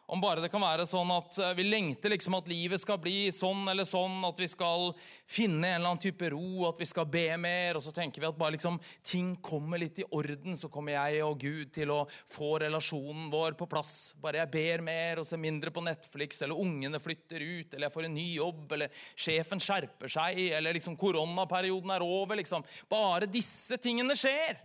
Om 0.05 0.19
bare 0.19 0.41
det 0.43 0.49
kan 0.51 0.59
være 0.59 0.83
sånn 0.83 1.07
at 1.15 1.37
eh, 1.39 1.53
vi 1.55 1.63
lengter 1.63 2.11
liksom 2.11 2.35
at 2.35 2.49
livet 2.51 2.81
skal 2.81 2.97
bli 2.99 3.29
sånn 3.31 3.63
eller 3.71 3.87
sånn, 3.87 4.17
at 4.27 4.41
vi 4.41 4.49
skal 4.51 4.89
finne 5.23 5.69
en 5.69 5.77
eller 5.77 5.93
annen 5.93 6.01
type 6.03 6.27
ro, 6.33 6.65
at 6.67 6.81
vi 6.81 6.87
skal 6.89 7.07
be 7.07 7.23
mer, 7.39 7.79
og 7.79 7.85
så 7.85 7.93
tenker 7.95 8.19
vi 8.19 8.27
at 8.27 8.37
bare 8.37 8.57
liksom 8.57 8.81
ting 8.99 9.31
kommer 9.39 9.79
litt 9.79 10.01
i 10.03 10.07
orden, 10.11 10.59
så 10.59 10.67
kommer 10.73 10.97
jeg 10.97 11.23
og 11.23 11.39
Gud 11.39 11.71
til 11.79 11.95
å 11.95 12.01
få 12.11 12.57
relasjonen 12.65 13.31
vår 13.31 13.55
på 13.55 13.69
plass. 13.71 14.11
Bare 14.19 14.43
jeg 14.43 14.51
ber 14.57 14.83
mer 14.83 15.23
og 15.23 15.29
ser 15.29 15.39
mindre 15.41 15.71
på 15.71 15.85
Netflix, 15.87 16.43
eller 16.43 16.59
ungene 16.59 16.99
flytter 17.01 17.39
ut, 17.39 17.71
eller 17.71 17.87
jeg 17.87 17.95
får 17.95 18.09
en 18.09 18.15
ny 18.19 18.27
jobb, 18.33 18.67
eller 18.75 19.07
sjefen 19.15 19.63
skjerper 19.63 20.11
seg, 20.19 20.43
eller 20.59 20.75
liksom 20.75 20.99
koronaperioden 20.99 21.95
er 21.95 22.03
over. 22.03 22.43
liksom. 22.43 22.67
Bare 22.91 23.31
disse 23.31 23.79
tingene 23.79 24.19
skjer 24.19 24.59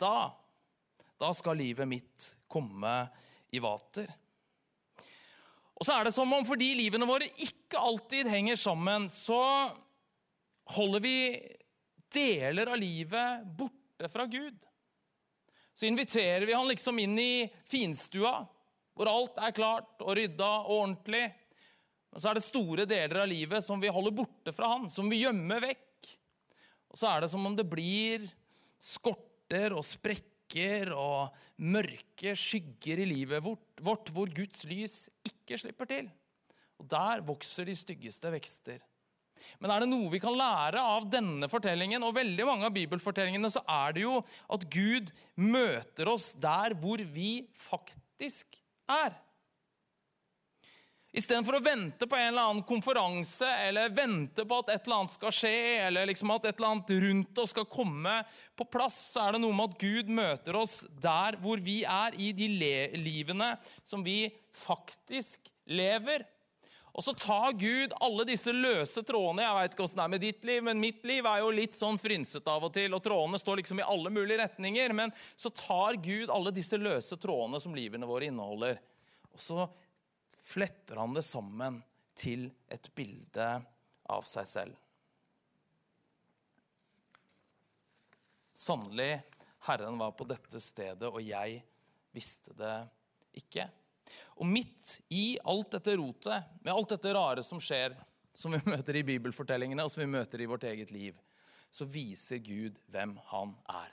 da, 0.00 0.32
da 1.20 1.30
skal 1.36 1.58
livet 1.60 1.88
mitt 1.88 2.28
komme 2.50 2.94
i 3.54 3.62
vater. 3.62 4.10
Og 5.74 5.86
så 5.86 5.96
er 5.96 6.06
det 6.06 6.14
som 6.14 6.30
om 6.32 6.46
fordi 6.46 6.72
livene 6.78 7.08
våre 7.08 7.28
ikke 7.42 7.80
alltid 7.80 8.30
henger 8.30 8.58
sammen, 8.58 9.08
så 9.10 9.40
holder 10.74 11.02
vi 11.02 11.16
deler 12.14 12.70
av 12.70 12.78
livet 12.78 13.46
borte 13.58 14.08
fra 14.10 14.26
Gud. 14.30 14.56
Så 15.74 15.86
inviterer 15.86 16.46
vi 16.46 16.54
han 16.54 16.68
liksom 16.70 16.98
inn 17.02 17.18
i 17.18 17.48
finstua, 17.66 18.44
hvor 18.94 19.10
alt 19.10 19.40
er 19.42 19.56
klart 19.56 20.04
og 20.04 20.14
rydda 20.14 20.50
og 20.62 20.76
ordentlig. 20.76 21.24
Men 22.14 22.22
så 22.22 22.30
er 22.30 22.38
det 22.38 22.46
store 22.46 22.86
deler 22.86 23.24
av 23.24 23.30
livet 23.30 23.66
som 23.66 23.82
vi 23.82 23.90
holder 23.90 24.14
borte 24.14 24.54
fra 24.54 24.70
han, 24.76 24.86
som 24.86 25.10
vi 25.10 25.24
gjemmer 25.24 25.64
vekk. 25.64 26.10
Og 26.94 27.00
så 27.00 27.10
er 27.10 27.24
det 27.24 27.30
som 27.32 27.42
om 27.42 27.56
det 27.58 27.66
blir 27.66 28.28
skort 28.78 29.33
smerter 29.54 29.74
og 29.76 29.84
sprekker 29.86 30.90
og 30.94 31.34
mørke 31.62 32.34
skygger 32.34 33.02
i 33.02 33.06
livet 33.06 33.42
vårt, 33.44 34.10
hvor 34.10 34.30
Guds 34.34 34.64
lys 34.66 35.08
ikke 35.24 35.58
slipper 35.58 35.86
til. 35.86 36.10
Og 36.78 36.88
Der 36.90 37.22
vokser 37.22 37.64
de 37.64 37.74
styggeste 37.74 38.30
vekster. 38.32 38.80
Men 39.60 39.70
er 39.70 39.82
det 39.82 39.90
noe 39.90 40.10
vi 40.10 40.18
kan 40.18 40.34
lære 40.34 40.80
av 40.80 41.06
denne 41.10 41.48
fortellingen, 41.48 42.02
og 42.02 42.16
veldig 42.16 42.46
mange 42.46 42.66
av 42.66 42.74
bibelfortellingene, 42.74 43.50
så 43.50 43.62
er 43.68 43.92
det 43.92 44.02
jo 44.02 44.22
at 44.50 44.64
Gud 44.72 45.12
møter 45.36 46.08
oss 46.08 46.32
der 46.34 46.74
hvor 46.74 46.98
vi 46.98 47.46
faktisk 47.54 48.56
er. 48.88 49.14
Istedenfor 51.14 51.60
å 51.60 51.62
vente 51.62 52.08
på 52.10 52.16
en 52.18 52.32
eller 52.32 52.48
annen 52.48 52.64
konferanse 52.66 53.46
eller 53.68 53.92
vente 53.94 54.42
på 54.42 54.56
at 54.58 54.72
et 54.74 54.88
eller 54.88 55.04
annet 55.04 55.14
skal 55.14 55.34
skje, 55.36 55.58
eller 55.84 56.08
liksom 56.10 56.32
at 56.34 56.48
et 56.48 56.58
eller 56.58 56.72
annet 56.72 56.90
rundt 57.04 57.38
oss 57.38 57.52
skal 57.54 57.68
komme 57.70 58.16
på 58.58 58.66
plass, 58.66 58.96
så 59.12 59.28
er 59.28 59.36
det 59.36 59.44
noe 59.44 59.54
med 59.54 59.70
at 59.70 59.78
Gud 59.78 60.10
møter 60.10 60.58
oss 60.58 60.80
der 60.98 61.38
hvor 61.38 61.62
vi 61.62 61.84
er, 61.86 62.16
i 62.18 62.32
de 62.34 62.48
livene 62.98 63.52
som 63.86 64.02
vi 64.02 64.26
faktisk 64.58 65.52
lever. 65.70 66.26
Og 66.94 67.06
så 67.06 67.14
tar 67.14 67.54
Gud 67.62 67.94
alle 68.02 68.26
disse 68.26 68.50
løse 68.50 69.02
trådene. 69.06 69.46
Jeg 69.46 69.58
vet 69.60 69.72
ikke 69.74 69.86
hvordan 69.86 70.00
det 70.00 70.04
er 70.04 70.12
med 70.16 70.22
ditt 70.22 70.50
liv, 70.50 70.66
men 70.66 70.82
mitt 70.82 71.06
liv 71.06 71.30
er 71.30 71.44
jo 71.44 71.54
litt 71.54 71.78
sånn 71.78 71.98
frynsete 71.98 72.50
av 72.50 72.66
og 72.66 72.74
til, 72.74 72.90
og 72.90 73.02
trådene 73.06 73.38
står 73.38 73.62
liksom 73.62 73.82
i 73.82 73.86
alle 73.86 74.10
mulige 74.14 74.42
retninger. 74.42 74.98
Men 74.98 75.14
så 75.38 75.54
tar 75.54 76.02
Gud 76.02 76.34
alle 76.34 76.54
disse 76.54 76.78
løse 76.78 77.18
trådene 77.22 77.62
som 77.62 77.74
livene 77.74 78.10
våre 78.10 78.30
inneholder, 78.30 78.82
og 79.30 79.42
så 79.42 79.70
fletter 80.44 81.00
han 81.00 81.14
det 81.16 81.24
sammen 81.24 81.80
til 82.14 82.46
et 82.70 82.90
bilde 82.94 83.48
av 84.12 84.26
seg 84.28 84.48
selv. 84.48 84.80
Sannelig, 88.54 89.16
Herren 89.66 89.96
var 89.98 90.12
på 90.14 90.26
dette 90.28 90.60
stedet, 90.62 91.08
og 91.08 91.22
jeg 91.24 91.58
visste 92.14 92.54
det 92.54 92.74
ikke. 93.40 93.66
Og 94.38 94.46
midt 94.46 94.98
i 95.16 95.38
alt 95.48 95.74
dette 95.74 95.96
rotet, 95.98 96.52
med 96.60 96.74
alt 96.74 96.92
dette 96.94 97.14
rare 97.16 97.42
som 97.42 97.62
skjer, 97.62 97.96
som 98.34 98.54
vi 98.54 98.60
møter 98.74 99.00
i 99.00 99.06
bibelfortellingene 99.06 99.86
og 99.86 99.90
som 99.90 100.04
vi 100.04 100.12
møter 100.12 100.44
i 100.44 100.50
vårt 100.50 100.68
eget 100.68 100.92
liv, 100.94 101.18
så 101.74 101.88
viser 101.88 102.38
Gud 102.44 102.78
hvem 102.92 103.16
han 103.32 103.56
er. 103.72 103.90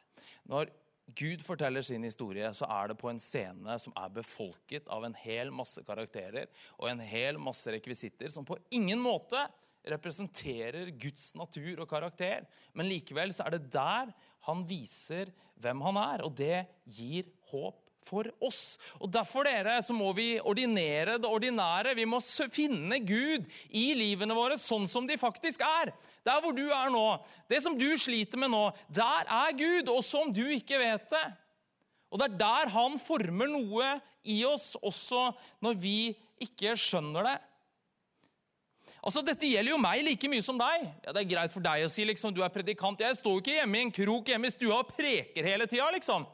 Når 0.52 0.70
Gud 1.18 1.44
forteller 1.46 1.84
sin 1.86 2.04
historie, 2.06 2.50
så 2.56 2.68
er 2.70 2.92
det 2.92 3.00
på 3.02 3.10
en 3.12 3.20
scene 3.22 3.78
som 3.82 3.96
er 4.00 4.14
befolket 4.16 4.90
av 4.92 5.06
en 5.08 5.16
hel 5.24 5.52
masse 5.54 5.84
karakterer 5.88 6.50
og 6.78 6.90
en 6.92 7.04
hel 7.04 7.40
masse 7.42 7.72
rekvisitter 7.74 8.32
som 8.34 8.48
på 8.48 8.60
ingen 8.76 9.02
måte 9.02 9.46
representerer 9.92 10.92
Guds 11.02 11.32
natur 11.38 11.82
og 11.82 11.90
karakter. 11.90 12.46
Men 12.78 12.90
likevel 12.90 13.34
så 13.34 13.48
er 13.48 13.58
det 13.58 13.72
der 13.74 14.12
han 14.48 14.66
viser 14.70 15.32
hvem 15.62 15.82
han 15.86 15.98
er, 16.02 16.24
og 16.26 16.36
det 16.38 16.64
gir 16.90 17.30
håp 17.52 17.81
for 18.06 18.28
oss. 18.44 18.78
Og 19.00 19.12
Derfor 19.14 19.46
dere, 19.48 19.78
så 19.86 19.94
må 19.96 20.12
vi 20.18 20.40
ordinere 20.40 21.18
det 21.22 21.30
ordinære. 21.30 21.96
Vi 21.98 22.08
må 22.10 22.22
finne 22.52 23.00
Gud 23.06 23.46
i 23.70 23.92
livene 23.98 24.38
våre 24.38 24.58
sånn 24.60 24.88
som 24.92 25.08
de 25.08 25.20
faktisk 25.22 25.64
er. 25.66 25.94
Der 26.26 26.42
hvor 26.42 26.56
du 26.56 26.66
er 26.68 26.92
nå, 26.94 27.06
det 27.50 27.62
som 27.64 27.78
du 27.78 27.90
sliter 27.98 28.42
med 28.42 28.54
nå, 28.54 28.66
der 28.94 29.30
er 29.30 29.56
Gud, 29.58 29.90
også 29.90 30.26
om 30.26 30.34
du 30.34 30.44
ikke 30.54 30.82
vet 30.82 31.08
det. 31.14 31.28
Og 32.12 32.20
det 32.20 32.28
er 32.28 32.42
der 32.42 32.74
han 32.74 32.98
former 33.00 33.48
noe 33.48 33.94
i 34.28 34.42
oss, 34.46 34.76
også 34.82 35.30
når 35.64 35.80
vi 35.80 35.98
ikke 36.44 36.76
skjønner 36.80 37.30
det. 37.30 37.38
Altså, 39.02 39.24
Dette 39.26 39.50
gjelder 39.50 39.74
jo 39.74 39.80
meg 39.82 40.04
like 40.06 40.30
mye 40.30 40.44
som 40.46 40.60
deg. 40.60 40.84
Ja, 41.06 41.14
Det 41.14 41.24
er 41.24 41.32
greit 41.32 41.54
for 41.54 41.64
deg 41.66 41.86
å 41.86 41.90
si 41.90 42.06
liksom, 42.06 42.34
du 42.36 42.44
er 42.46 42.54
predikant. 42.54 43.02
Jeg 43.02 43.18
står 43.18 43.38
jo 43.38 43.42
ikke 43.42 43.58
hjemme 43.58 43.80
i 43.80 43.86
en 43.88 43.94
krok 43.96 44.30
hjemme 44.30 44.50
i 44.50 44.54
stua 44.54 44.82
og 44.84 44.92
preker 44.94 45.48
hele 45.48 45.66
tida. 45.70 45.88
Liksom. 45.96 46.28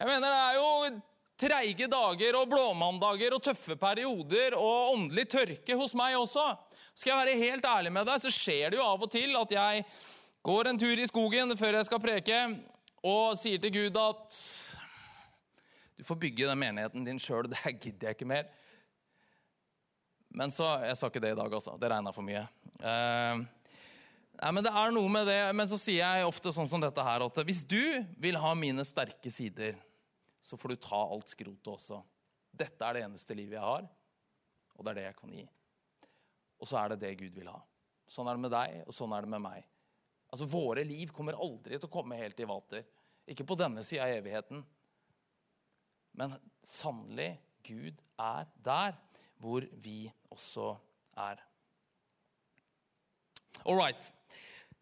Jeg 0.00 0.08
mener, 0.08 0.30
Det 0.32 0.36
er 0.40 0.54
jo 0.56 1.00
treige 1.40 1.86
dager 1.92 2.36
og 2.38 2.48
blåmandager 2.48 3.34
og 3.36 3.42
tøffe 3.44 3.74
perioder 3.76 4.54
og 4.56 4.94
åndelig 4.94 5.26
tørke 5.28 5.76
hos 5.76 5.92
meg 5.92 6.16
også. 6.16 6.54
Skal 6.96 7.12
jeg 7.12 7.20
være 7.20 7.42
helt 7.42 7.66
ærlig 7.68 7.92
med 7.92 8.08
deg, 8.08 8.22
så 8.22 8.32
skjer 8.32 8.72
det 8.72 8.78
jo 8.80 8.86
av 8.86 9.04
og 9.04 9.10
til 9.12 9.36
at 9.36 9.52
jeg 9.52 9.84
går 10.44 10.70
en 10.70 10.80
tur 10.80 10.96
i 10.96 11.08
skogen 11.08 11.52
før 11.56 11.76
jeg 11.76 11.88
skal 11.90 12.00
preke, 12.00 12.38
og 13.04 13.36
sier 13.36 13.60
til 13.60 13.74
Gud 13.76 14.00
at 14.00 14.38
du 16.00 16.06
får 16.08 16.20
bygge 16.24 16.48
den 16.48 16.62
menigheten 16.62 17.04
din 17.04 17.20
sjøl, 17.20 17.50
det 17.52 17.60
gidder 17.82 18.08
jeg 18.08 18.16
ikke 18.16 18.30
mer. 18.32 18.48
Men 20.32 20.52
så, 20.54 20.78
Jeg 20.86 20.96
sa 20.96 21.12
ikke 21.12 21.20
det 21.20 21.34
i 21.34 21.40
dag, 21.42 21.52
altså. 21.52 21.76
Det 21.76 21.92
regna 21.92 22.12
for 22.14 22.24
mye. 22.24 22.46
Uh, 22.80 23.44
nei, 24.40 24.52
men 24.54 24.64
det 24.64 24.72
er 24.72 24.96
noe 24.96 25.12
med 25.12 25.28
det, 25.28 25.40
men 25.52 25.68
så 25.68 25.76
sier 25.76 26.00
jeg 26.06 26.28
ofte 26.32 26.54
sånn 26.56 26.68
som 26.70 26.80
dette 26.80 27.04
her, 27.04 27.26
at 27.26 27.44
hvis 27.44 27.64
du 27.68 28.00
vil 28.16 28.40
ha 28.40 28.56
mine 28.56 28.86
sterke 28.86 29.28
sider, 29.28 29.76
så 30.40 30.56
får 30.56 30.72
du 30.72 30.80
ta 30.80 31.00
alt 31.04 31.32
skrotet 31.32 31.72
også. 31.72 32.00
Dette 32.50 32.86
er 32.86 32.96
det 32.96 33.04
eneste 33.06 33.36
livet 33.36 33.58
jeg 33.58 33.64
har, 33.64 33.88
og 34.74 34.84
det 34.84 34.92
er 34.92 34.98
det 35.00 35.08
jeg 35.08 35.18
kan 35.18 35.34
gi. 35.36 35.44
Og 36.60 36.68
så 36.68 36.80
er 36.80 36.92
det 36.92 37.02
det 37.04 37.18
Gud 37.20 37.36
vil 37.36 37.50
ha. 37.52 37.60
Sånn 38.10 38.28
er 38.28 38.36
det 38.36 38.44
med 38.44 38.54
deg, 38.54 38.80
og 38.88 38.96
sånn 38.96 39.14
er 39.14 39.24
det 39.24 39.32
med 39.32 39.44
meg. 39.44 39.68
Altså, 40.30 40.48
Våre 40.50 40.84
liv 40.86 41.12
kommer 41.14 41.38
aldri 41.38 41.78
til 41.78 41.88
å 41.88 41.92
komme 41.92 42.18
helt 42.18 42.40
i 42.40 42.48
vater. 42.48 42.86
Ikke 43.30 43.46
på 43.46 43.58
denne 43.58 43.84
sida 43.86 44.06
av 44.06 44.16
evigheten. 44.18 44.64
Men 46.18 46.34
sannelig, 46.66 47.32
Gud 47.66 48.00
er 48.18 48.48
der 48.64 48.96
hvor 49.40 49.64
vi 49.84 50.10
også 50.32 50.72
er. 51.20 51.40
All 53.64 53.76
right. 53.76 54.10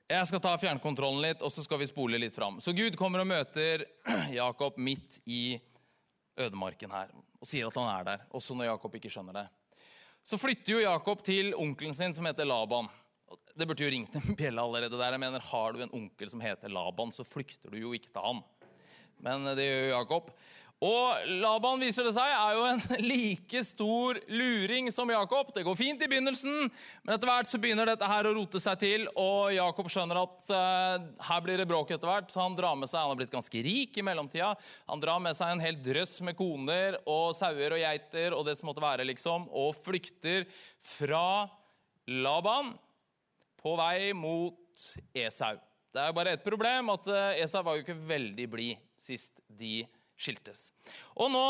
Jeg 0.09 0.25
skal 0.25 0.41
ta 0.41 0.55
fjernkontrollen 0.57 1.21
litt, 1.21 1.43
og 1.45 1.53
så 1.53 1.61
skal 1.61 1.83
vi 1.83 1.87
spole 1.91 2.17
litt 2.17 2.33
fram. 2.33 2.63
Så 2.65 2.73
Gud 2.73 2.95
kommer 2.97 3.21
og 3.21 3.29
møter 3.29 3.83
Jakob 4.33 4.79
midt 4.81 5.19
i 5.29 5.59
ødemarken 6.41 6.95
her 6.95 7.11
og 7.13 7.47
sier 7.47 7.69
at 7.69 7.77
han 7.77 7.91
er 7.93 8.07
der, 8.07 8.23
også 8.35 8.57
når 8.57 8.71
Jakob 8.71 8.97
ikke 8.97 9.11
skjønner 9.13 9.37
det. 9.37 9.45
Så 10.25 10.39
flytter 10.41 10.73
jo 10.73 10.81
Jakob 10.81 11.21
til 11.27 11.53
onkelen 11.61 11.93
sin, 11.95 12.17
som 12.17 12.25
heter 12.25 12.49
Laban. 12.49 12.89
Det 13.53 13.67
burde 13.69 13.85
jo 13.85 13.93
ringt 13.93 14.17
en 14.17 14.33
bjelle 14.41 14.65
allerede 14.65 14.97
der. 14.97 15.13
Jeg 15.13 15.23
mener, 15.27 15.45
Har 15.51 15.77
du 15.77 15.85
en 15.85 15.95
onkel 16.01 16.33
som 16.33 16.41
heter 16.41 16.73
Laban, 16.73 17.13
så 17.13 17.29
flykter 17.29 17.69
du 17.69 17.77
jo 17.83 17.93
ikke 17.93 18.09
til 18.09 18.25
han. 18.25 18.41
Men 19.21 19.45
det 19.59 19.69
gjør 19.69 19.85
jo 19.85 19.93
Jakob. 19.93 20.33
Og 20.79 21.31
Laban 21.43 21.81
viser 21.83 22.07
det 22.07 22.13
seg, 22.15 22.31
er 22.31 22.55
jo 22.55 22.67
en 22.69 22.83
like 23.11 23.63
stor 23.67 24.21
luring 24.31 24.93
som 24.95 25.11
Jakob. 25.11 25.51
Det 25.55 25.65
går 25.67 25.79
fint 25.79 26.05
i 26.05 26.09
begynnelsen, 26.11 26.69
men 27.03 27.15
etter 27.15 27.27
hvert 27.27 27.51
så 27.51 27.59
begynner 27.59 27.91
dette 27.91 28.07
her 28.07 28.29
å 28.31 28.35
rote 28.37 28.63
seg 28.63 28.79
til. 28.85 29.09
Og 29.19 29.51
Jakob 29.57 29.91
skjønner 29.91 30.23
at 30.23 30.47
uh, 30.55 31.09
her 31.31 31.43
blir 31.43 31.59
det 31.59 31.67
bråk 31.67 31.91
etter 31.97 32.07
hvert, 32.07 32.31
så 32.31 32.45
han 32.45 32.55
drar 32.59 32.79
med 32.79 32.91
seg, 32.91 33.03
han 33.03 33.11
har 33.11 33.19
blitt 33.19 33.35
ganske 33.35 33.65
rik 33.67 33.99
i 33.99 34.07
mellomtida. 34.07 34.53
Han 34.87 35.03
drar 35.03 35.19
med 35.25 35.35
seg 35.39 35.57
en 35.57 35.65
hel 35.67 35.83
drøss 35.83 36.21
med 36.29 36.39
koner 36.39 37.01
og 37.11 37.35
sauer 37.35 37.75
og 37.75 37.83
geiter 37.83 38.39
og 38.39 38.47
det 38.47 38.55
som 38.61 38.71
måtte 38.71 38.87
være, 38.87 39.09
liksom, 39.11 39.51
og 39.51 39.75
flykter 39.83 40.47
fra 40.95 41.49
Laban 42.07 42.77
på 43.59 43.75
vei 43.83 44.13
mot 44.15 44.91
Esau. 45.11 45.59
Det 45.91 46.07
er 46.07 46.15
bare 46.15 46.39
ett 46.39 46.47
problem, 46.47 46.95
at 46.95 47.11
uh, 47.11 47.35
Esau 47.35 47.67
var 47.67 47.75
jo 47.75 47.83
ikke 47.83 47.99
veldig 47.99 48.53
blid 48.55 48.91
sist 48.99 49.43
de 49.59 49.83
skiltes. 50.19 50.69
Og 51.15 51.31
nå, 51.33 51.45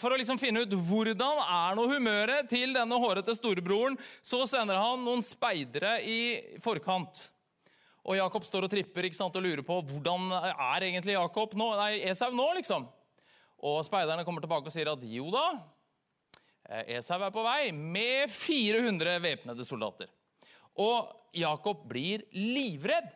For 0.00 0.14
å 0.14 0.18
liksom 0.18 0.40
finne 0.40 0.64
ut 0.64 0.72
hvordan 0.72 1.42
er 1.44 1.76
nå 1.76 1.84
humøret 1.90 2.48
til 2.50 2.74
denne 2.76 2.98
hårete 3.00 3.36
storebroren, 3.36 3.98
så 4.24 4.42
sender 4.48 4.80
han 4.80 5.04
noen 5.04 5.22
speidere 5.24 5.98
i 6.02 6.18
forkant. 6.64 7.28
Og 8.04 8.18
Jakob 8.18 8.44
står 8.44 8.66
og 8.66 8.72
tripper 8.72 9.08
ikke 9.08 9.16
sant, 9.16 9.36
og 9.36 9.44
lurer 9.44 9.64
på 9.64 9.78
hvordan 9.88 10.28
er 10.52 10.88
egentlig 10.90 11.16
Jakob 11.16 11.54
nå, 11.56 11.70
nei, 11.78 12.02
Esau 12.10 12.32
nå. 12.36 12.50
liksom. 12.58 12.84
Og 13.64 13.78
Speiderne 13.86 14.26
kommer 14.26 14.44
tilbake 14.44 14.68
og 14.68 14.74
sier 14.74 14.90
at 14.92 15.04
jo 15.08 15.30
da, 15.32 15.44
eh, 16.68 16.98
Esau 16.98 17.22
er 17.24 17.32
på 17.32 17.44
vei 17.46 17.72
med 17.72 18.28
400 18.28 19.16
væpnede 19.24 19.64
soldater. 19.64 20.10
Og 20.76 21.08
Jakob 21.34 21.86
blir 21.88 22.26
livredd. 22.36 23.08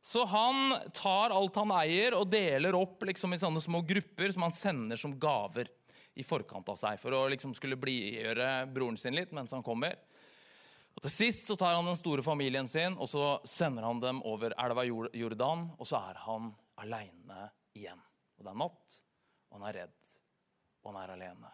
Så 0.00 0.24
han 0.24 0.78
tar 0.96 1.34
alt 1.36 1.58
han 1.60 1.72
eier, 1.76 2.16
og 2.16 2.30
deler 2.32 2.76
opp 2.78 3.04
liksom, 3.04 3.34
i 3.36 3.40
sånne 3.40 3.60
små 3.60 3.82
grupper 3.84 4.32
som 4.32 4.46
han 4.46 4.54
sender 4.56 5.00
som 5.00 5.12
gaver 5.20 5.68
i 6.16 6.24
forkant 6.24 6.68
av 6.72 6.78
seg, 6.80 6.96
for 7.00 7.14
å 7.14 7.26
liksom 7.30 7.52
skulle 7.56 7.78
blidgjøre 7.80 8.48
broren 8.72 8.98
sin 9.00 9.16
litt 9.16 9.34
mens 9.36 9.52
han 9.54 9.64
kommer. 9.64 9.98
Og 10.96 11.04
Til 11.04 11.12
sist 11.12 11.46
så 11.48 11.56
tar 11.56 11.76
han 11.76 11.86
den 11.86 11.98
store 11.98 12.24
familien 12.24 12.68
sin 12.68 12.96
og 12.98 13.08
så 13.08 13.36
sender 13.48 13.86
han 13.86 14.02
dem 14.02 14.24
over 14.26 14.56
elva 14.58 14.84
Jordan, 14.88 15.68
og 15.78 15.86
så 15.86 16.00
er 16.10 16.18
han 16.26 16.50
aleine 16.80 17.46
igjen. 17.76 18.00
Og 18.38 18.44
Det 18.44 18.52
er 18.52 18.60
natt, 18.64 19.00
og 19.50 19.58
han 19.58 19.68
er 19.68 19.78
redd, 19.82 20.12
og 20.82 20.92
han 20.92 21.02
er 21.02 21.14
alene. 21.14 21.52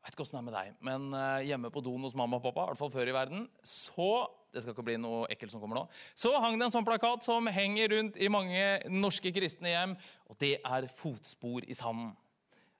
Jeg 0.00 0.08
vet 0.08 0.16
ikke 0.16 0.24
åssen 0.24 0.38
det 0.38 0.40
er 0.40 0.48
med 0.48 0.56
deg, 0.56 0.76
men 0.86 1.16
eh, 1.16 1.46
hjemme 1.50 1.70
på 1.72 1.82
doen 1.84 2.06
hos 2.06 2.14
mamma 2.16 2.38
og 2.38 2.44
pappa, 2.46 2.64
i 2.64 2.70
hvert 2.72 2.80
fall 2.80 2.92
før 2.92 3.10
i 3.10 3.14
verden, 3.14 3.42
så 3.62 4.10
det 4.52 4.62
skal 4.62 4.74
ikke 4.74 4.86
bli 4.86 4.96
noe 5.00 5.28
ekkelt 5.30 5.52
som 5.52 5.62
kommer 5.62 5.78
nå. 5.78 5.84
Så 6.18 6.32
hang 6.42 6.58
det 6.58 6.66
en 6.66 6.74
sånn 6.74 6.86
plakat 6.86 7.22
som 7.26 7.46
henger 7.50 7.92
rundt 7.94 8.18
i 8.18 8.30
mange 8.32 8.64
norske 8.90 9.32
kristne 9.34 9.70
hjem, 9.70 9.94
og 10.28 10.38
det 10.42 10.58
er 10.64 10.88
'Fotspor 10.88 11.64
i 11.66 11.74
sanden'. 11.74 12.16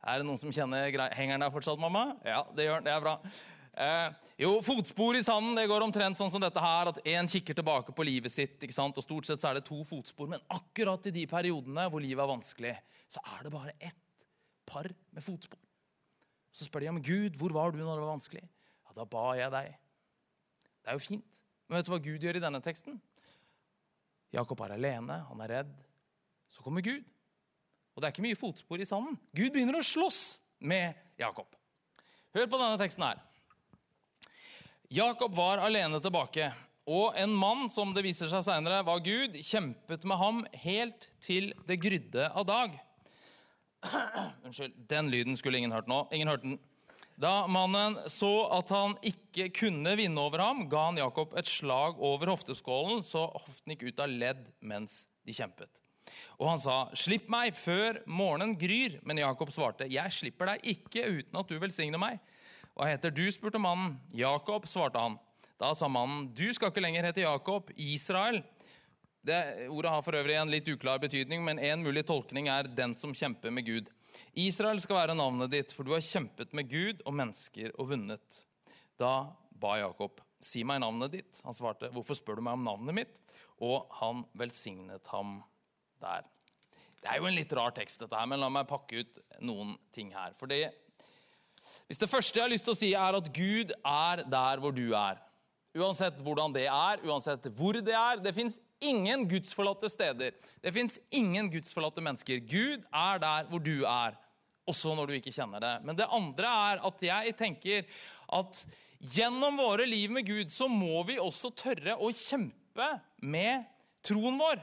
Er 0.02 0.18
det 0.18 0.26
noen 0.26 0.38
som 0.40 0.50
kjenner 0.50 0.88
Henger 1.12 1.34
den 1.36 1.40
der 1.40 1.50
fortsatt, 1.50 1.78
mamma? 1.78 2.16
Ja, 2.24 2.42
det 2.56 2.64
gjør 2.64 2.80
den. 2.80 2.84
Det 2.84 2.92
er 2.94 3.00
bra. 3.00 3.20
Eh, 3.76 4.12
jo, 4.40 4.54
Fotspor 4.64 5.14
i 5.18 5.22
sanden 5.22 5.54
det 5.54 5.68
går 5.68 5.84
omtrent 5.84 6.16
sånn 6.16 6.30
som 6.32 6.40
dette 6.40 6.62
her, 6.62 6.88
at 6.88 7.00
én 7.04 7.28
kikker 7.28 7.54
tilbake 7.54 7.92
på 7.92 8.06
livet 8.08 8.32
sitt. 8.32 8.56
ikke 8.62 8.72
sant? 8.72 8.96
Og 8.96 9.04
Stort 9.04 9.28
sett 9.28 9.42
så 9.42 9.50
er 9.50 9.60
det 9.60 9.66
to 9.68 9.84
fotspor, 9.84 10.28
men 10.32 10.40
akkurat 10.48 11.06
i 11.06 11.10
de 11.10 11.26
periodene 11.26 11.88
hvor 11.90 12.00
livet 12.00 12.24
er 12.24 12.32
vanskelig, 12.32 12.76
så 13.06 13.20
er 13.36 13.44
det 13.44 13.52
bare 13.52 13.76
ett 13.78 14.00
par 14.66 14.88
med 15.12 15.22
fotspor. 15.22 15.60
Så 16.52 16.66
spør 16.66 16.80
de 16.80 16.88
om 16.88 17.02
Gud, 17.02 17.36
hvor 17.38 17.52
var 17.52 17.70
du 17.70 17.78
når 17.78 18.00
det 18.00 18.06
var 18.06 18.16
vanskelig? 18.16 18.42
Ja, 18.88 18.96
Da 18.96 19.04
ba 19.04 19.34
jeg 19.38 19.52
deg. 19.52 19.76
Det 20.80 20.88
er 20.88 20.96
jo 20.96 21.04
fint. 21.04 21.42
Men 21.70 21.78
vet 21.78 21.86
du 21.86 21.92
hva 21.94 22.02
Gud 22.02 22.24
gjør 22.26 22.40
i 22.40 22.42
denne 22.42 22.58
teksten? 22.64 22.96
Jakob 24.34 24.58
er 24.66 24.74
alene, 24.74 25.20
han 25.28 25.42
er 25.44 25.52
redd. 25.54 25.72
Så 26.50 26.64
kommer 26.66 26.82
Gud. 26.82 27.04
Og 27.94 28.02
det 28.02 28.08
er 28.08 28.14
ikke 28.14 28.24
mye 28.26 28.38
fotspor 28.38 28.82
i 28.82 28.88
sanden. 28.88 29.14
Gud 29.30 29.54
begynner 29.54 29.78
å 29.78 29.86
slåss 29.86 30.40
med 30.66 30.98
Jakob. 31.20 31.46
Hør 32.34 32.50
på 32.50 32.58
denne 32.58 32.78
teksten 32.80 33.06
her. 33.06 33.22
Jakob 34.90 35.34
var 35.38 35.62
alene 35.62 36.00
tilbake, 36.02 36.48
og 36.90 37.14
en 37.18 37.30
mann 37.38 37.68
som 37.70 37.92
det 37.94 38.02
viser 38.02 38.26
seg 38.30 38.42
senere 38.42 38.80
var 38.86 39.02
Gud, 39.06 39.36
kjempet 39.46 40.02
med 40.10 40.18
ham 40.18 40.40
helt 40.64 41.06
til 41.22 41.52
det 41.68 41.78
grydde 41.82 42.26
av 42.34 42.48
dag. 42.50 42.74
Unnskyld, 44.46 44.74
den 44.90 45.14
lyden 45.14 45.38
skulle 45.38 45.62
ingen 45.62 45.74
hørt 45.74 45.90
nå. 45.90 46.02
Ingen 46.10 46.34
hørte 46.34 46.48
den. 46.48 46.58
Da 47.20 47.44
mannen 47.52 47.98
så 48.08 48.48
at 48.56 48.70
han 48.72 48.94
ikke 49.04 49.50
kunne 49.52 49.92
vinne 49.98 50.22
over 50.22 50.40
ham, 50.40 50.62
ga 50.72 50.86
han 50.86 51.00
Jakob 51.02 51.34
et 51.36 51.48
slag 51.48 51.98
over 52.00 52.32
hofteskålen, 52.32 53.02
så 53.04 53.26
hoften 53.34 53.74
gikk 53.74 53.90
ut 53.90 54.00
av 54.00 54.08
ledd 54.08 54.48
mens 54.64 55.02
de 55.28 55.34
kjempet. 55.36 55.68
Og 56.40 56.48
han 56.48 56.60
sa, 56.60 56.88
'Slipp 56.96 57.28
meg 57.28 57.52
før 57.54 58.00
morgenen 58.08 58.56
gryr.' 58.56 58.98
Men 59.04 59.20
Jakob 59.20 59.52
svarte, 59.52 59.84
'Jeg 59.84 60.12
slipper 60.16 60.46
deg 60.46 60.64
ikke 60.64 61.04
uten 61.04 61.36
at 61.36 61.48
du 61.48 61.58
velsigner 61.60 62.00
meg.' 62.00 62.18
'Hva 62.74 62.88
heter 62.88 63.10
du?' 63.12 63.28
spurte 63.30 63.60
mannen. 63.60 64.00
'Jakob', 64.14 64.64
svarte 64.64 64.96
han. 64.96 65.18
Da 65.60 65.74
sa 65.74 65.88
mannen, 65.88 66.32
'Du 66.32 66.52
skal 66.54 66.70
ikke 66.70 66.80
lenger 66.80 67.04
hete 67.04 67.28
Jakob, 67.28 67.70
Israel.' 67.76 68.42
Det 69.22 69.68
Ordet 69.68 69.90
har 69.90 70.00
for 70.00 70.16
øvrig 70.16 70.40
en 70.40 70.48
litt 70.48 70.64
uklar 70.64 70.98
betydning, 70.98 71.44
men 71.44 71.58
en 71.58 71.82
mulig 71.84 72.06
tolkning 72.06 72.48
er 72.48 72.62
'den 72.62 72.94
som 72.94 73.12
kjemper 73.12 73.52
med 73.52 73.66
Gud'. 73.66 73.92
Israel 74.34 74.80
skal 74.82 75.00
være 75.00 75.16
navnet 75.18 75.52
ditt, 75.52 75.74
for 75.74 75.86
du 75.86 75.94
har 75.94 76.04
kjempet 76.04 76.54
med 76.56 76.70
Gud 76.70 77.04
og 77.04 77.16
mennesker 77.18 77.72
og 77.76 77.92
vunnet. 77.92 78.42
Da 79.00 79.30
ba 79.60 79.76
Jakob, 79.80 80.20
'Si 80.40 80.62
meg 80.64 80.80
navnet 80.80 81.12
ditt.' 81.12 81.40
Han 81.44 81.54
svarte, 81.54 81.90
'Hvorfor 81.90 82.14
spør 82.14 82.36
du 82.36 82.42
meg 82.42 82.52
om 82.52 82.64
navnet 82.64 82.94
mitt?' 82.94 83.20
Og 83.60 83.86
han 84.00 84.24
velsignet 84.34 85.06
ham 85.08 85.42
der. 86.00 86.24
Det 87.02 87.10
er 87.10 87.16
jo 87.18 87.26
en 87.26 87.34
litt 87.34 87.52
rar 87.52 87.70
tekst, 87.70 88.00
dette 88.00 88.16
her, 88.16 88.26
men 88.26 88.40
la 88.40 88.48
meg 88.48 88.68
pakke 88.68 89.00
ut 89.00 89.18
noen 89.40 89.76
ting 89.92 90.12
her. 90.12 90.32
Fordi 90.32 90.70
Hvis 91.86 91.98
det 91.98 92.08
første 92.08 92.38
jeg 92.38 92.42
har 92.42 92.50
lyst 92.50 92.64
til 92.64 92.72
å 92.72 92.76
si, 92.76 92.94
er 92.94 93.16
at 93.16 93.32
Gud 93.34 93.72
er 93.84 94.24
der 94.24 94.56
hvor 94.60 94.72
du 94.72 94.94
er 94.94 95.20
Uansett 95.76 96.18
hvordan 96.18 96.54
det 96.54 96.66
er, 96.66 96.98
uansett 97.06 97.46
hvor 97.54 97.76
det 97.78 97.94
er. 97.94 98.18
Det 98.18 98.34
fins 98.34 98.58
ingen 98.80 99.26
gudsforlatte 99.28 99.90
steder. 99.92 100.34
Det 100.62 100.72
fins 100.74 100.98
ingen 101.10 101.50
gudsforlatte 101.52 102.04
mennesker. 102.04 102.42
Gud 102.44 102.84
er 102.88 103.22
der 103.22 103.48
hvor 103.50 103.62
du 103.62 103.82
er, 103.84 104.16
også 104.68 104.94
når 104.94 105.10
du 105.10 105.16
ikke 105.18 105.34
kjenner 105.34 105.62
det. 105.62 105.74
Men 105.86 105.98
det 105.98 106.08
andre 106.10 106.54
er 106.70 106.84
at 106.88 107.04
jeg 107.04 107.36
tenker 107.38 108.00
at 108.36 108.64
gjennom 109.00 109.58
våre 109.60 109.86
liv 109.88 110.12
med 110.12 110.26
Gud 110.28 110.52
så 110.52 110.68
må 110.70 111.02
vi 111.08 111.18
også 111.20 111.52
tørre 111.56 111.96
å 111.96 112.12
kjempe 112.14 112.90
med 113.24 113.64
troen 114.06 114.38
vår. 114.40 114.60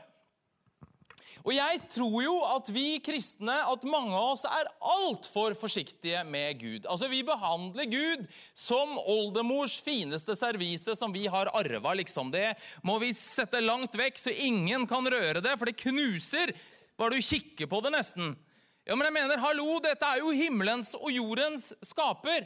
Og 1.47 1.53
jeg 1.55 1.77
tror 1.87 2.17
jo 2.25 2.33
at 2.43 2.69
vi 2.75 2.97
kristne, 2.99 3.53
at 3.71 3.85
mange 3.87 4.11
av 4.11 4.33
oss 4.33 4.41
er 4.49 4.67
altfor 4.83 5.53
forsiktige 5.55 6.19
med 6.27 6.59
Gud. 6.59 6.87
Altså 6.91 7.07
Vi 7.07 7.21
behandler 7.23 7.87
Gud 7.87 8.25
som 8.51 8.97
oldemors 8.99 9.77
fineste 9.79 10.35
servise 10.35 10.97
som 10.99 11.15
vi 11.15 11.23
har 11.31 11.47
arva. 11.55 11.93
Liksom. 11.95 12.33
Det 12.35 12.49
må 12.83 12.97
vi 12.99 13.13
sette 13.15 13.63
langt 13.63 13.95
vekk, 13.95 14.19
så 14.19 14.35
ingen 14.35 14.83
kan 14.91 15.07
røre 15.07 15.39
det, 15.39 15.55
for 15.55 15.71
det 15.71 15.79
knuser 15.85 16.51
bare 16.99 17.15
du 17.15 17.23
kikker 17.23 17.71
på 17.71 17.79
det, 17.85 17.93
nesten. 17.95 18.35
Ja, 18.83 18.97
men 18.97 19.07
jeg 19.07 19.15
mener, 19.15 19.39
hallo, 19.39 19.79
dette 19.83 20.03
er 20.03 20.19
jo 20.19 20.35
himmelens 20.35 20.97
og 20.99 21.13
jordens 21.15 21.69
skaper. 21.85 22.43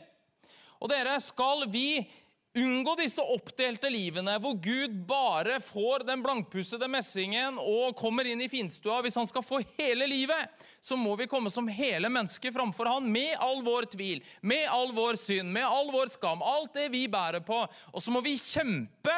Og 0.82 0.90
dere, 0.94 1.18
skal 1.22 1.66
vi 1.74 2.04
Unngå 2.52 2.98
disse 3.00 3.24
oppdelte 3.24 3.88
livene 3.88 4.34
hvor 4.44 4.58
Gud 4.60 4.98
bare 5.08 5.62
får 5.64 6.04
den 6.04 6.20
blankpussede 6.20 6.90
messingen 6.92 7.56
og 7.62 7.96
kommer 7.96 8.28
inn 8.28 8.44
i 8.44 8.50
finstua. 8.52 8.98
Hvis 9.06 9.16
han 9.16 9.30
skal 9.30 9.46
få 9.46 9.62
hele 9.78 10.08
livet, 10.12 10.52
så 10.84 10.98
må 11.00 11.16
vi 11.16 11.30
komme 11.32 11.52
som 11.54 11.70
hele 11.72 12.12
mennesker 12.12 12.52
framfor 12.52 12.92
han 12.92 13.08
med 13.08 13.38
all 13.40 13.64
vår 13.64 13.88
tvil, 13.96 14.20
med 14.44 14.66
all 14.68 14.92
vår 14.98 15.22
synd, 15.22 15.48
med 15.56 15.64
all 15.64 15.94
vår 15.96 16.12
skam, 16.12 16.44
alt 16.44 16.76
det 16.76 16.90
vi 16.92 17.06
bærer 17.08 17.40
på. 17.48 17.62
Og 17.96 18.04
så 18.04 18.12
må 18.12 18.20
vi 18.26 18.36
kjempe 18.36 19.16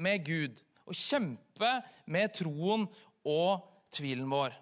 med 0.00 0.24
Gud, 0.24 0.64
og 0.88 0.96
kjempe 0.96 1.76
med 2.08 2.32
troen 2.40 2.88
og 3.28 3.68
tvilen 3.92 4.32
vår. 4.32 4.56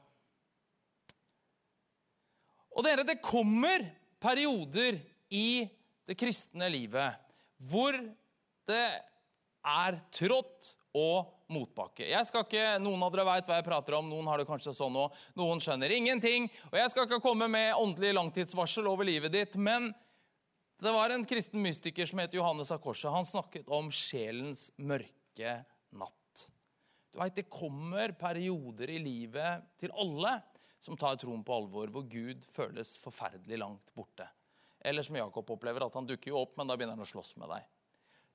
Og 2.75 2.83
dere, 2.83 3.07
det 3.07 3.21
kommer 3.23 3.87
perioder 4.19 4.99
i 5.31 5.63
det 6.11 6.19
kristne 6.19 6.67
livet 6.73 7.30
hvor 7.69 7.97
det 8.71 8.87
er 9.67 9.99
trått 10.15 10.75
og 10.97 11.31
motbakke. 11.51 12.07
Jeg 12.11 12.27
skal 12.27 12.45
ikke, 12.47 12.67
Noen 12.83 13.03
av 13.05 13.13
dere 13.15 13.27
vet 13.29 13.49
hva 13.49 13.59
jeg 13.59 13.67
prater 13.67 13.97
om, 13.99 14.09
noen 14.11 14.29
har 14.31 14.41
det 14.41 14.49
kanskje 14.49 14.75
sånn 14.75 14.97
òg. 14.99 15.17
Noen 15.39 15.63
skjønner 15.63 15.93
ingenting. 15.95 16.49
Og 16.71 16.79
jeg 16.79 16.93
skal 16.93 17.07
ikke 17.07 17.23
komme 17.23 17.51
med 17.51 17.75
åndelig 17.79 18.15
langtidsvarsel 18.17 18.89
over 18.91 19.07
livet 19.07 19.35
ditt, 19.35 19.59
men 19.59 19.91
det 20.81 20.95
var 20.95 21.13
en 21.13 21.27
kristen 21.29 21.61
mystiker 21.63 22.09
som 22.09 22.23
het 22.23 22.35
Johannes 22.35 22.73
av 22.73 22.81
Korset. 22.83 23.11
Han 23.13 23.29
snakket 23.29 23.69
om 23.69 23.91
sjelens 23.93 24.71
mørke 24.81 25.59
natt. 25.93 26.47
Du 27.11 27.19
vet, 27.19 27.35
Det 27.35 27.51
kommer 27.51 28.15
perioder 28.17 28.91
i 28.91 28.99
livet 29.03 29.67
til 29.79 29.93
alle 29.93 30.39
som 30.81 30.97
tar 30.97 31.19
troen 31.21 31.43
på 31.45 31.53
alvor, 31.53 31.91
hvor 31.93 32.07
Gud 32.09 32.47
føles 32.49 32.97
forferdelig 33.03 33.59
langt 33.61 33.93
borte. 33.95 34.25
Eller 34.81 35.05
som 35.05 35.19
Jakob 35.19 35.51
opplever, 35.53 35.85
at 35.85 35.97
han 35.99 36.09
dukker 36.09 36.33
jo 36.33 36.41
opp, 36.41 36.57
men 36.57 36.69
da 36.69 36.77
begynner 36.77 36.97
han 36.97 37.05
å 37.05 37.09
slåss 37.09 37.37
med 37.41 37.53
deg. 37.53 37.69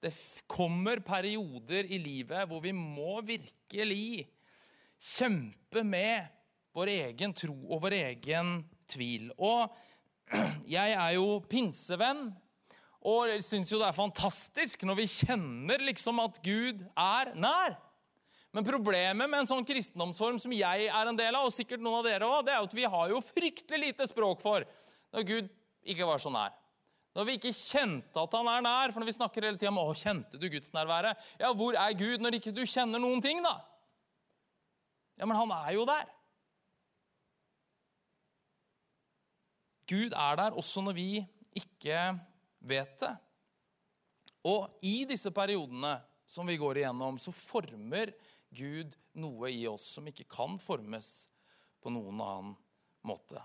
Det 0.06 0.12
kommer 0.52 1.02
perioder 1.06 1.88
i 1.90 1.98
livet 2.02 2.46
hvor 2.50 2.62
vi 2.62 2.74
må 2.76 3.18
virkelig 3.26 4.28
kjempe 5.02 5.82
med 5.88 6.28
vår 6.76 6.92
egen 6.94 7.34
tro 7.36 7.56
og 7.56 7.82
vår 7.86 7.98
egen 7.98 8.60
tvil. 8.92 9.32
Og 9.40 9.72
jeg 10.76 10.94
er 10.94 11.16
jo 11.16 11.40
pinsevenn, 11.50 12.28
og 13.06 13.34
syns 13.46 13.70
jo 13.70 13.78
det 13.78 13.90
er 13.90 13.98
fantastisk 13.98 14.82
når 14.86 15.04
vi 15.04 15.10
kjenner 15.10 15.84
liksom 15.90 16.22
at 16.24 16.40
Gud 16.46 16.82
er 16.98 17.34
nær. 17.38 17.76
Men 18.56 18.66
problemet 18.66 19.28
med 19.28 19.42
en 19.42 19.50
sånn 19.50 19.66
kristendomsform 19.68 20.40
som 20.40 20.54
jeg 20.56 20.88
er 20.88 21.10
en 21.10 21.18
del 21.18 21.36
av, 21.36 21.50
og 21.50 21.54
sikkert 21.54 21.84
noen 21.84 22.00
av 22.00 22.08
dere 22.08 22.28
også, 22.30 22.46
det 22.48 22.54
er 22.56 22.64
at 22.64 22.76
vi 22.78 22.88
har 22.94 23.12
jo 23.12 23.22
fryktelig 23.26 23.82
lite 23.90 24.08
språk 24.08 24.42
for 24.42 24.66
når 25.12 25.28
Gud 25.28 25.50
ikke 25.86 26.08
var 26.08 26.22
så 26.22 26.32
nær. 26.34 26.56
Når 27.16 27.28
vi 27.28 27.38
ikke 27.38 27.54
kjente 27.56 28.20
at 28.20 28.34
han 28.36 28.50
er 28.52 28.66
nær, 28.66 28.92
for 28.92 29.00
når 29.00 29.08
vi 29.08 29.16
snakker 29.16 29.48
hele 29.48 29.60
tida 29.60 29.72
om 29.72 29.80
å, 29.80 29.94
kjente 29.96 30.40
du 30.40 30.50
Guds 30.52 30.74
nærvære? 30.76 31.14
ja, 31.40 31.54
hvor 31.56 31.78
er 31.80 31.96
Gud 31.96 32.24
når 32.24 32.40
ikke 32.40 32.54
du 32.56 32.66
kjenner 32.68 33.00
noen 33.00 33.24
ting, 33.24 33.40
da? 33.46 33.56
Ja, 35.16 35.24
men 35.24 35.38
han 35.40 35.54
er 35.56 35.72
jo 35.78 35.86
der. 35.88 36.10
Gud 39.88 40.16
er 40.18 40.42
der 40.42 40.58
også 40.58 40.84
når 40.84 40.98
vi 40.98 41.10
ikke 41.56 42.02
vet 42.66 43.00
det. 43.00 43.14
Og 44.46 44.86
i 44.86 45.06
disse 45.08 45.32
periodene 45.34 45.96
som 46.28 46.48
vi 46.50 46.58
går 46.60 46.82
igjennom, 46.82 47.18
så 47.22 47.32
former 47.32 48.12
Gud 48.56 48.94
noe 49.22 49.50
i 49.54 49.64
oss 49.70 49.88
som 49.96 50.08
ikke 50.10 50.28
kan 50.30 50.60
formes 50.62 51.30
på 51.82 51.94
noen 51.94 52.20
annen 52.20 52.56
måte. 53.06 53.40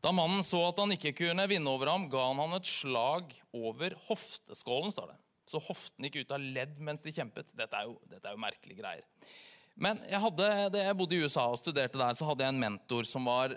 Da 0.00 0.12
mannen 0.16 0.44
så 0.46 0.62
at 0.64 0.78
han 0.80 0.94
ikke 0.94 1.12
kunne 1.18 1.44
vinne 1.50 1.68
over 1.68 1.90
ham, 1.92 2.06
ga 2.08 2.22
han 2.30 2.40
han 2.40 2.56
et 2.56 2.68
slag 2.68 3.34
over 3.52 3.96
hofteskålen. 4.06 4.92
står 4.92 5.12
det. 5.12 5.18
Så 5.50 5.60
hoften 5.60 6.06
gikk 6.06 6.22
ut 6.22 6.32
av 6.32 6.40
ledd 6.40 6.78
mens 6.80 7.02
de 7.04 7.12
kjempet. 7.12 7.50
Dette 7.56 7.76
er 7.76 7.88
jo, 7.88 7.98
dette 8.08 8.24
er 8.24 8.36
jo 8.36 8.40
merkelige 8.40 8.80
greier. 8.80 9.04
Men 9.80 10.00
jeg 10.08 10.20
hadde, 10.20 10.46
jeg 10.76 10.96
bodde 10.96 11.16
i 11.16 11.24
USA 11.24 11.46
og 11.50 11.60
studerte 11.60 12.00
der, 12.00 12.16
så 12.16 12.28
hadde 12.28 12.44
jeg 12.44 12.54
en 12.54 12.62
mentor 12.62 13.08
som 13.08 13.28
var 13.28 13.56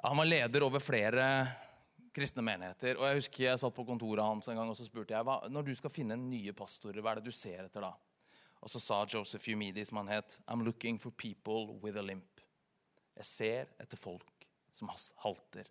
han 0.00 0.16
var 0.16 0.24
leder 0.24 0.64
over 0.64 0.80
flere 0.80 1.24
kristne 2.14 2.42
menigheter. 2.44 2.96
Og 2.96 3.04
Jeg 3.06 3.18
husker 3.18 3.44
jeg 3.44 3.60
satt 3.60 3.74
på 3.76 3.84
kontoret 3.84 4.24
hans 4.24 4.48
en 4.48 4.56
gang 4.56 4.70
og 4.70 4.78
så 4.78 4.86
spurte 4.86 5.12
jeg, 5.12 5.26
hva, 5.26 5.42
når 5.52 5.66
du 5.66 5.74
skal 5.76 5.92
finne 5.92 6.16
nye 6.16 6.54
pastorer, 6.56 7.02
hva 7.02 7.12
er 7.12 7.20
det 7.20 7.28
du 7.28 7.36
ser 7.36 7.66
etter 7.66 7.84
da? 7.84 7.92
Og 8.60 8.70
så 8.70 8.80
sa 8.80 9.04
Joseph 9.08 9.44
Humidi, 9.48 9.84
som 9.84 10.00
han 10.00 10.12
het, 10.12 10.38
I'm 10.48 10.64
looking 10.64 10.98
for 11.00 11.12
people 11.12 11.76
with 11.82 11.98
a 11.98 12.04
limp. 12.04 12.40
Jeg 13.16 13.28
ser 13.28 13.72
etter 13.80 14.00
folk 14.00 14.39
som 14.76 14.90
halter. 15.24 15.68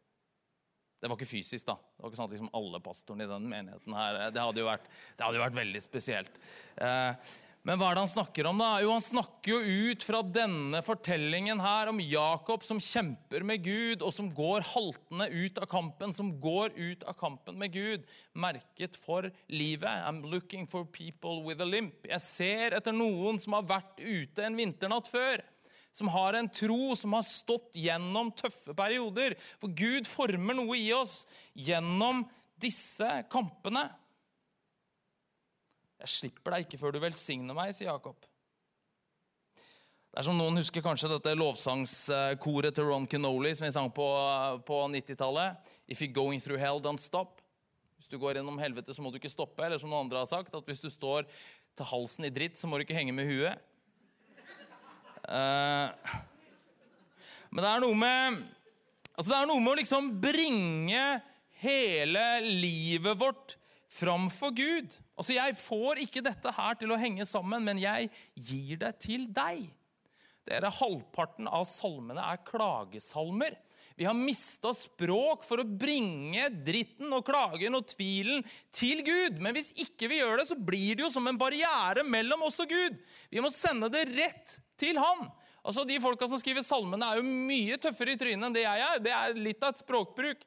Det 1.00 1.08
var 1.08 1.16
ikke 1.16 1.32
fysisk, 1.32 1.66
da. 1.68 1.78
Det 1.80 2.04
var 2.04 2.12
ikke 2.12 2.20
sånn 2.20 2.28
at 2.28 2.34
liksom 2.36 2.56
alle 2.60 2.80
pastorene 2.84 3.28
i 3.28 3.32
den 3.32 3.46
menigheten 3.52 3.94
her, 3.96 4.18
eh, 4.20 4.32
Det 4.36 4.42
hadde 4.44 4.60
jo 4.60 4.68
vært, 4.68 4.90
hadde 5.20 5.46
vært 5.46 5.62
veldig 5.62 5.82
spesielt. 5.84 6.42
Eh, 6.76 7.30
men 7.68 7.76
hva 7.76 7.90
er 7.90 7.98
det 7.98 8.04
han 8.06 8.12
snakker 8.12 8.48
om, 8.48 8.60
da? 8.62 8.80
Jo, 8.80 8.94
Han 8.96 9.04
snakker 9.04 9.52
jo 9.52 9.90
ut 9.92 10.04
fra 10.04 10.22
denne 10.24 10.80
fortellingen 10.84 11.60
her 11.60 11.92
om 11.92 12.00
Jakob 12.00 12.64
som 12.64 12.80
kjemper 12.80 13.44
med 13.44 13.64
Gud, 13.64 14.02
og 14.02 14.14
som 14.16 14.30
går 14.32 14.64
haltende 14.72 15.28
ut 15.30 15.60
av 15.60 15.68
kampen, 15.68 16.14
som 16.16 16.32
går 16.40 16.72
ut 16.78 17.04
av 17.04 17.18
kampen 17.20 17.60
med 17.60 17.74
Gud, 17.76 18.08
merket 18.34 18.96
for 18.96 19.28
livet. 19.50 19.92
I'm 20.08 20.24
looking 20.24 20.66
for 20.68 20.86
people 20.86 21.44
with 21.44 21.62
a 21.62 21.68
limp. 21.68 22.08
Jeg 22.08 22.24
ser 22.24 22.76
etter 22.80 22.96
noen 22.96 23.40
som 23.40 23.54
har 23.54 23.68
vært 23.68 24.00
ute 24.00 24.44
en 24.44 24.56
vinternatt 24.60 25.12
før 25.12 25.44
som 25.92 26.12
har 26.14 26.38
en 26.38 26.50
tro 26.50 26.96
som 26.98 27.16
har 27.18 27.26
stått 27.26 27.78
gjennom 27.80 28.32
tøffe 28.38 28.76
perioder. 28.78 29.36
For 29.62 29.74
Gud 29.74 30.08
former 30.10 30.58
noe 30.58 30.78
i 30.78 30.90
oss 30.96 31.24
gjennom 31.58 32.24
disse 32.60 33.10
kampene. 33.32 33.88
Jeg 36.00 36.14
slipper 36.14 36.56
deg 36.56 36.68
ikke 36.68 36.80
før 36.80 36.96
du 36.96 37.02
velsigner 37.04 37.58
meg, 37.58 37.74
sier 37.76 37.92
Jakob. 37.92 38.20
Det 40.10 40.24
er 40.24 40.26
som 40.26 40.40
Noen 40.40 40.58
husker 40.58 40.82
kanskje 40.82 41.12
dette 41.12 41.36
lovsangskoret 41.38 42.74
til 42.74 42.88
Ron 42.88 43.06
Canoli 43.10 43.52
som 43.54 43.68
vi 43.68 43.76
sang 43.76 43.92
på, 43.94 44.08
på 44.66 44.80
90-tallet. 44.96 45.70
If 45.86 46.02
you're 46.02 46.16
going 46.16 46.42
through 46.42 46.58
hell, 46.62 46.82
don't 46.82 47.02
stop. 47.02 47.44
Hvis 48.00 48.10
du 48.10 48.18
går 48.18 48.40
gjennom 48.40 48.58
helvete, 48.62 48.96
så 48.96 49.04
må 49.04 49.12
du 49.12 49.20
ikke 49.20 49.30
stoppe. 49.30 49.62
Eller 49.66 49.78
som 49.78 49.92
noen 49.92 50.08
andre 50.08 50.24
har 50.24 50.32
sagt, 50.32 50.56
at 50.56 50.66
hvis 50.66 50.82
du 50.82 50.90
står 50.90 51.28
til 51.78 51.90
halsen 51.92 52.26
i 52.26 52.34
dritt, 52.34 52.58
så 52.58 52.66
må 52.66 52.80
du 52.80 52.88
ikke 52.88 52.98
henge 52.98 53.14
med 53.14 53.30
huet. 53.30 53.62
Uh, 55.30 55.94
men 57.54 57.62
det 57.62 57.70
er 57.70 57.84
noe 57.84 57.98
med 57.98 58.40
altså 59.14 59.30
det 59.30 59.38
er 59.38 59.50
noe 59.50 59.62
med 59.62 59.74
å 59.76 59.80
liksom 59.82 60.08
bringe 60.24 61.04
hele 61.62 62.26
livet 62.46 63.20
vårt 63.20 63.58
framfor 63.90 64.54
Gud. 64.56 64.94
Altså, 65.20 65.36
Jeg 65.36 65.58
får 65.60 66.04
ikke 66.06 66.24
dette 66.24 66.54
her 66.56 66.78
til 66.80 66.94
å 66.94 67.00
henge 67.00 67.26
sammen, 67.28 67.66
men 67.66 67.82
jeg 67.82 68.10
gir 68.34 68.80
det 68.80 68.94
til 69.04 69.28
deg. 69.36 69.66
Dere, 70.48 70.72
Halvparten 70.74 71.50
av 71.52 71.66
salmene 71.68 72.24
er 72.32 72.40
klagesalmer. 72.48 73.58
Vi 74.00 74.08
har 74.08 74.16
mista 74.16 74.72
språk 74.72 75.44
for 75.44 75.60
å 75.60 75.68
bringe 75.68 76.46
dritten 76.64 77.12
og 77.12 77.26
klagen 77.28 77.76
og 77.76 77.90
tvilen 77.92 78.46
til 78.72 79.04
Gud. 79.04 79.42
Men 79.44 79.58
hvis 79.58 79.74
ikke 79.76 80.08
vi 80.08 80.22
gjør 80.22 80.40
det, 80.40 80.48
så 80.48 80.56
blir 80.56 80.96
det 80.96 81.04
jo 81.04 81.12
som 81.12 81.28
en 81.28 81.38
barriere 81.40 82.06
mellom 82.08 82.48
oss 82.48 82.62
og 82.64 82.72
Gud. 82.72 82.96
Vi 83.28 83.44
må 83.44 83.52
sende 83.52 83.92
det 83.92 84.08
rett 84.14 84.56
til 84.80 85.00
Han. 85.02 85.28
Altså, 85.64 85.86
De 85.86 86.00
folka 86.02 86.28
som 86.32 86.40
skriver 86.40 86.66
salmene, 86.66 87.06
er 87.06 87.20
jo 87.20 87.38
mye 87.50 87.78
tøffere 87.82 88.16
i 88.16 88.20
trynet 88.20 88.48
enn 88.48 88.56
det 88.56 88.66
jeg 88.66 88.86
er. 88.86 89.02
Det 89.04 89.14
er 89.16 89.40
litt 89.40 89.64
av 89.64 89.74
et 89.74 89.82
språkbruk. 89.84 90.46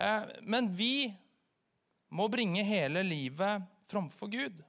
Eh, 0.00 0.34
men 0.44 0.68
vi 0.76 1.08
må 2.16 2.28
bringe 2.32 2.64
hele 2.66 3.02
livet 3.06 3.64
framfor 3.90 4.30
Gud. 4.32 4.60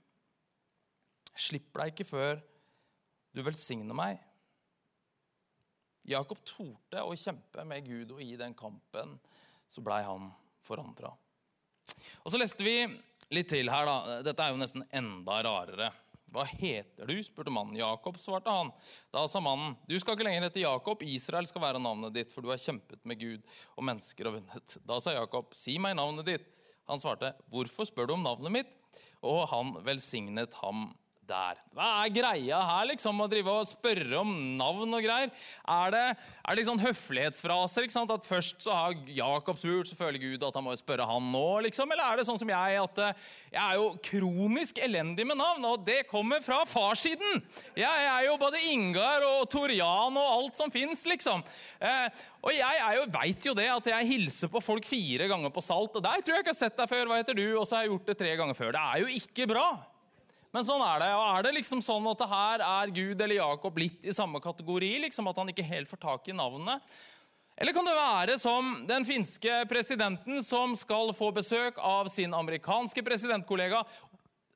Slipp 1.38 1.70
deg 1.78 1.94
ikke 1.94 2.08
før 2.08 2.40
du 3.36 3.44
velsigner 3.46 3.98
meg. 3.98 4.24
Jakob 6.08 6.40
torde 6.48 7.04
å 7.04 7.16
kjempe 7.20 7.66
med 7.68 7.86
Gud, 7.86 8.16
og 8.16 8.24
i 8.24 8.38
den 8.40 8.56
kampen 8.58 9.18
så 9.68 9.84
blei 9.84 10.00
han 10.08 10.30
forandra. 10.64 11.12
Og 12.24 12.32
så 12.32 12.40
leste 12.40 12.64
vi 12.64 12.80
litt 13.36 13.50
til 13.52 13.70
her. 13.72 13.86
da. 13.86 14.20
Dette 14.26 14.44
er 14.44 14.54
jo 14.54 14.62
nesten 14.62 14.86
enda 14.96 15.42
rarere. 15.44 15.92
Hva 16.34 16.44
heter 16.50 17.08
du? 17.08 17.16
spurte 17.24 17.54
mannen. 17.54 17.78
Jakob, 17.80 18.18
svarte 18.20 18.52
han. 18.52 18.72
Da 19.16 19.24
sa 19.32 19.40
mannen, 19.44 19.78
du 19.88 19.96
skal 20.00 20.18
ikke 20.18 20.28
lenger 20.28 20.48
hete 20.50 20.64
Jakob, 20.66 21.04
Israel 21.08 21.48
skal 21.48 21.64
være 21.64 21.82
navnet 21.82 22.16
ditt, 22.18 22.34
for 22.34 22.44
du 22.44 22.52
har 22.52 22.62
kjempet 22.62 23.00
med 23.08 23.22
Gud 23.22 23.48
og 23.78 23.88
mennesker 23.88 24.30
og 24.30 24.40
vunnet. 24.40 24.78
Da 24.88 25.00
sa 25.04 25.16
Jakob, 25.16 25.56
si 25.58 25.78
meg 25.82 25.96
navnet 26.00 26.28
ditt. 26.28 26.48
Han 26.92 27.02
svarte, 27.04 27.34
hvorfor 27.52 27.88
spør 27.88 28.10
du 28.10 28.16
om 28.18 28.28
navnet 28.28 28.54
mitt? 28.54 28.78
Og 29.26 29.46
han 29.52 29.74
velsignet 29.88 30.56
ham 30.62 30.92
der. 31.28 31.60
Hva 31.76 31.88
er 32.02 32.14
greia 32.14 32.60
her, 32.70 32.88
liksom? 32.92 33.20
Å 33.22 33.28
drive 33.30 33.54
og 33.54 33.68
spørre 33.70 34.22
om 34.22 34.32
navn 34.58 34.96
og 34.96 35.04
greier? 35.04 35.32
Er 35.68 35.94
det, 35.94 36.04
er 36.16 36.50
det 36.50 36.62
liksom 36.62 36.82
høflighetsfraser? 36.82 37.86
ikke 37.86 37.96
sant? 37.96 38.14
At 38.14 38.28
først 38.28 38.64
så 38.66 38.76
har 38.76 38.96
Jakob 39.12 39.60
spurt, 39.60 39.90
så 39.90 39.98
føler 40.00 40.22
Gud 40.22 40.46
at 40.48 40.58
han 40.58 40.66
må 40.66 40.76
spørre 40.80 41.08
han 41.10 41.28
nå, 41.34 41.46
liksom? 41.68 41.92
Eller 41.94 42.06
er 42.08 42.20
det 42.20 42.28
sånn 42.30 42.40
som 42.42 42.52
jeg, 42.52 42.80
at 42.84 43.04
eh, 43.04 43.28
jeg 43.52 43.62
er 43.64 43.82
jo 43.82 43.90
kronisk 44.08 44.82
elendig 44.84 45.28
med 45.28 45.40
navn, 45.42 45.68
og 45.70 45.84
det 45.88 46.06
kommer 46.10 46.44
fra 46.46 46.64
farssiden? 46.70 47.44
Jeg 47.78 48.08
er 48.14 48.28
jo 48.30 48.40
både 48.42 48.64
Ingar 48.72 49.28
og 49.28 49.46
Torian 49.52 50.18
og 50.18 50.32
alt 50.38 50.60
som 50.60 50.74
fins, 50.74 51.04
liksom. 51.10 51.44
Eh, 51.84 52.24
og 52.48 52.56
jeg 52.56 53.06
veit 53.12 53.50
jo 53.50 53.56
det, 53.58 53.68
at 53.74 53.92
jeg 53.92 54.12
hilser 54.14 54.52
på 54.52 54.64
folk 54.64 54.88
fire 54.88 55.28
ganger 55.30 55.52
på 55.54 55.64
Salt, 55.66 56.00
og 56.00 56.04
der 56.04 56.24
tror 56.24 56.38
jeg 56.38 56.46
ikke 56.46 56.54
jeg 56.54 56.60
har 56.60 56.64
sett 56.64 56.80
deg 56.80 56.90
før, 56.90 57.10
hva 57.10 57.20
heter 57.20 57.38
du? 57.38 57.46
Og 57.60 57.68
så 57.68 57.78
har 57.78 57.86
jeg 57.86 57.96
gjort 57.96 58.12
det 58.12 58.20
tre 58.22 58.34
ganger 58.40 58.58
før. 58.58 58.74
Det 58.76 58.84
er 58.88 59.04
jo 59.04 59.16
ikke 59.20 59.48
bra. 59.52 59.68
Men 60.56 60.66
sånn 60.66 60.82
er 60.82 61.04
det. 61.04 61.12
Og 61.18 61.26
er 61.28 61.46
det 61.48 61.56
liksom 61.58 61.84
sånn 61.84 62.08
at 62.12 62.22
det 62.22 62.30
her 62.32 62.64
er 62.66 62.96
Gud 62.96 63.22
eller 63.22 63.40
Jakob 63.40 63.78
litt 63.82 64.08
i 64.08 64.16
samme 64.16 64.42
kategori? 64.44 64.94
liksom 65.06 65.28
At 65.30 65.40
han 65.42 65.52
ikke 65.52 65.68
helt 65.68 65.92
får 65.92 66.02
tak 66.04 66.30
i 66.32 66.36
navnene? 66.38 66.80
Eller 67.58 67.74
kan 67.74 67.88
det 67.88 67.96
være 67.98 68.38
som 68.40 68.84
den 68.88 69.06
finske 69.06 69.64
presidenten 69.70 70.44
som 70.46 70.76
skal 70.78 71.10
få 71.18 71.32
besøk 71.34 71.80
av 71.82 72.10
sin 72.14 72.36
amerikanske 72.38 73.02
presidentkollega? 73.04 73.82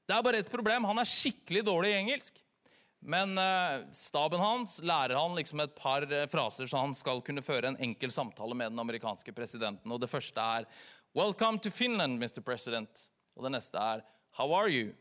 Det 0.06 0.16
er 0.16 0.24
bare 0.26 0.42
ett 0.44 0.52
problem. 0.52 0.86
Han 0.86 1.02
er 1.02 1.10
skikkelig 1.10 1.66
dårlig 1.66 1.92
i 1.96 2.00
engelsk. 2.04 2.42
Men 3.02 3.34
eh, 3.42 3.82
staben 3.98 4.40
hans 4.40 4.78
lærer 4.86 5.18
han 5.18 5.34
liksom 5.34 5.64
et 5.64 5.74
par 5.74 6.06
eh, 6.06 6.28
fraser 6.30 6.70
så 6.70 6.84
han 6.84 6.94
skal 6.94 7.24
kunne 7.26 7.42
føre 7.42 7.72
en 7.72 7.80
enkel 7.82 8.14
samtale 8.14 8.54
med 8.54 8.76
den 8.76 8.84
amerikanske 8.84 9.34
presidenten. 9.34 9.90
Og 9.92 10.00
Det 10.00 10.10
første 10.10 10.38
er 10.38 10.68
'Welcome 11.16 11.60
to 11.60 11.70
Finland, 11.70 12.22
Mr. 12.22 12.46
President'. 12.46 13.08
Og 13.36 13.44
det 13.44 13.52
neste 13.52 13.78
er 13.78 14.04
'How 14.38 14.54
are 14.54 14.70
you'? 14.70 14.94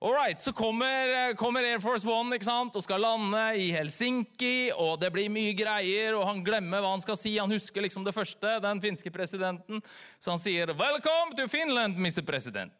Alright, 0.00 0.40
Så 0.40 0.52
kommer, 0.52 1.34
kommer, 1.34 1.64
Air 1.64 1.80
Force 1.80 2.06
One 2.06 2.36
ikke 2.36 2.46
sant? 2.46 2.76
og 2.78 2.84
skal 2.84 3.02
lande 3.02 3.40
i 3.58 3.72
Helsinki. 3.74 4.70
og 4.70 5.00
Det 5.02 5.10
blir 5.10 5.26
mye 5.26 5.56
greier, 5.58 6.14
og 6.14 6.22
han 6.28 6.44
glemmer 6.46 6.84
hva 6.84 6.92
han 6.92 7.02
skal 7.02 7.18
si. 7.18 7.32
Han 7.34 7.50
husker 7.50 7.82
liksom 7.82 8.04
det 8.06 8.14
første, 8.14 8.60
den 8.62 8.82
finske 8.84 9.10
presidenten. 9.10 9.82
Så 10.20 10.30
han 10.30 10.38
sier 10.38 10.70
'Welcome 10.70 11.34
to 11.34 11.48
Finland, 11.48 11.98
Mr. 11.98 12.22
President'. 12.22 12.70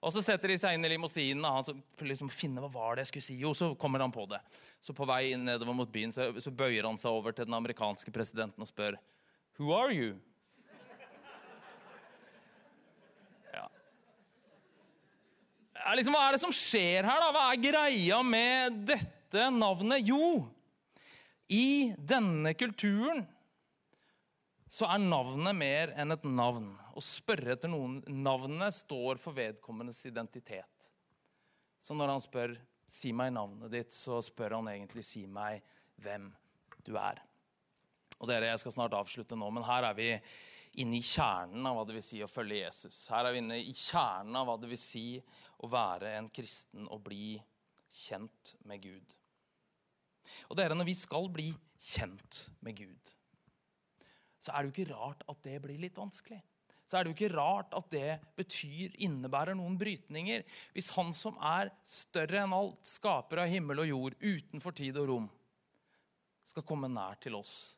Og 0.00 0.12
Så 0.12 0.22
setter 0.22 0.48
de 0.48 0.58
seg 0.58 0.74
inn 0.74 0.84
i 0.84 0.88
limousinen, 0.88 1.44
og 1.44 1.54
han 1.54 1.64
så 1.64 1.74
liksom 2.00 2.30
finner 2.30 2.62
hva 2.62 2.70
var 2.70 2.94
det 2.94 3.00
jeg 3.00 3.06
skulle 3.06 3.26
si. 3.26 3.40
Jo, 3.40 3.50
så 3.50 3.76
kommer 3.76 3.98
han 3.98 4.12
på 4.12 4.28
det. 4.28 4.38
Så 4.80 4.94
på 4.94 5.04
vei 5.04 5.34
nedover 5.34 5.74
mot 5.74 5.90
byen 5.90 6.12
så, 6.12 6.30
så 6.40 6.54
bøyer 6.54 6.86
han 6.86 6.96
seg 6.96 7.10
over 7.10 7.32
til 7.32 7.44
den 7.44 7.54
amerikanske 7.54 8.12
presidenten 8.12 8.62
og 8.62 8.68
spør 8.68 8.94
'Who 9.58 9.74
are 9.74 9.90
you?' 9.90 10.20
Liksom, 15.96 16.12
hva 16.12 16.26
er 16.28 16.36
det 16.36 16.42
som 16.42 16.52
skjer 16.52 17.06
her? 17.06 17.22
da? 17.22 17.32
Hva 17.32 17.46
er 17.52 17.62
greia 17.62 18.20
med 18.26 18.82
dette 18.90 19.48
navnet? 19.54 20.04
Jo, 20.04 20.44
i 21.48 21.94
denne 21.96 22.52
kulturen 22.58 23.24
så 24.68 24.88
er 24.92 25.00
navnet 25.00 25.56
mer 25.56 25.94
enn 25.96 26.12
et 26.12 26.26
navn. 26.28 26.74
Å 26.92 27.00
spørre 27.00 27.54
etter 27.54 27.70
noen 27.72 28.02
Navnet 28.10 28.76
står 28.76 29.20
for 29.22 29.36
vedkommendes 29.36 30.02
identitet. 30.10 30.90
Så 31.80 31.96
når 31.96 32.12
han 32.12 32.20
spør 32.20 32.56
'si 32.88 33.12
meg 33.12 33.32
navnet 33.32 33.70
ditt', 33.70 33.92
så 33.92 34.20
spør 34.20 34.56
han 34.56 34.68
egentlig 34.68 35.04
'si 35.04 35.26
meg 35.26 35.62
hvem 36.02 36.34
du 36.84 36.96
er'. 36.96 37.22
Og 38.20 38.28
dere, 38.28 38.50
Jeg 38.50 38.58
skal 38.58 38.72
snart 38.72 38.92
avslutte 38.92 39.36
nå, 39.36 39.50
men 39.50 39.62
her 39.62 39.84
er 39.84 39.94
vi 39.94 40.20
inne 40.82 40.98
i 40.98 41.04
kjernen 41.04 41.66
av 41.66 41.76
hva 41.76 41.84
det 41.88 41.96
vil 41.96 42.04
si 42.04 42.20
å 42.22 42.30
følge 42.30 42.62
Jesus. 42.62 43.00
Her 43.12 43.28
er 43.28 43.34
vi 43.34 43.42
inne 43.42 43.58
i 43.60 43.74
kjernen 43.74 44.36
av 44.38 44.48
hva 44.48 44.56
det 44.60 44.70
vil 44.70 44.80
si 44.80 45.06
å 45.64 45.70
være 45.70 46.14
en 46.18 46.28
kristen 46.30 46.86
og 46.86 47.02
bli 47.08 47.36
kjent 47.90 48.54
med 48.68 48.82
Gud. 48.84 49.14
Og 50.50 50.58
dere, 50.58 50.76
Når 50.76 50.88
vi 50.90 50.94
skal 50.98 51.30
bli 51.32 51.48
kjent 51.80 52.48
med 52.60 52.76
Gud, 52.78 53.14
så 54.38 54.52
er 54.52 54.62
det 54.62 54.70
jo 54.70 54.76
ikke 54.76 54.94
rart 54.94 55.24
at 55.28 55.42
det 55.42 55.56
blir 55.64 55.80
litt 55.82 55.98
vanskelig. 55.98 56.38
Så 56.88 56.96
er 56.96 57.04
det 57.04 57.10
jo 57.10 57.16
ikke 57.16 57.36
rart 57.36 57.74
at 57.76 57.90
det 57.92 58.20
betyr, 58.38 58.94
innebærer 59.04 59.56
noen 59.58 59.76
brytninger. 59.80 60.44
Hvis 60.72 60.92
Han 60.96 61.10
som 61.16 61.36
er 61.44 61.72
større 61.84 62.44
enn 62.44 62.54
alt, 62.56 62.86
skaper 62.88 63.42
av 63.42 63.50
himmel 63.52 63.82
og 63.82 63.90
jord, 63.90 64.16
utenfor 64.22 64.76
tid 64.76 64.96
og 65.00 65.10
rom, 65.10 65.26
skal 66.48 66.64
komme 66.64 66.88
nær 66.88 67.18
til 67.20 67.36
oss 67.36 67.77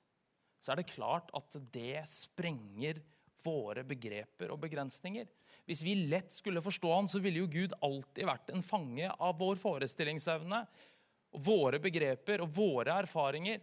så 0.61 0.73
er 0.73 0.81
det 0.81 0.91
klart 0.93 1.31
at 1.37 1.57
det 1.73 2.03
sprenger 2.09 3.01
våre 3.45 3.85
begreper 3.89 4.53
og 4.53 4.61
begrensninger. 4.61 5.29
Hvis 5.69 5.83
vi 5.87 5.95
lett 6.11 6.33
skulle 6.35 6.63
forstå 6.65 6.93
han, 6.93 7.09
så 7.09 7.21
ville 7.23 7.41
jo 7.43 7.51
Gud 7.51 7.75
alltid 7.81 8.29
vært 8.29 8.53
en 8.53 8.65
fange 8.65 9.09
av 9.09 9.39
vår 9.41 9.57
forestillingsevne, 9.61 10.65
våre 11.47 11.81
begreper 11.81 12.43
og 12.45 12.53
våre 12.53 12.99
erfaringer. 13.05 13.63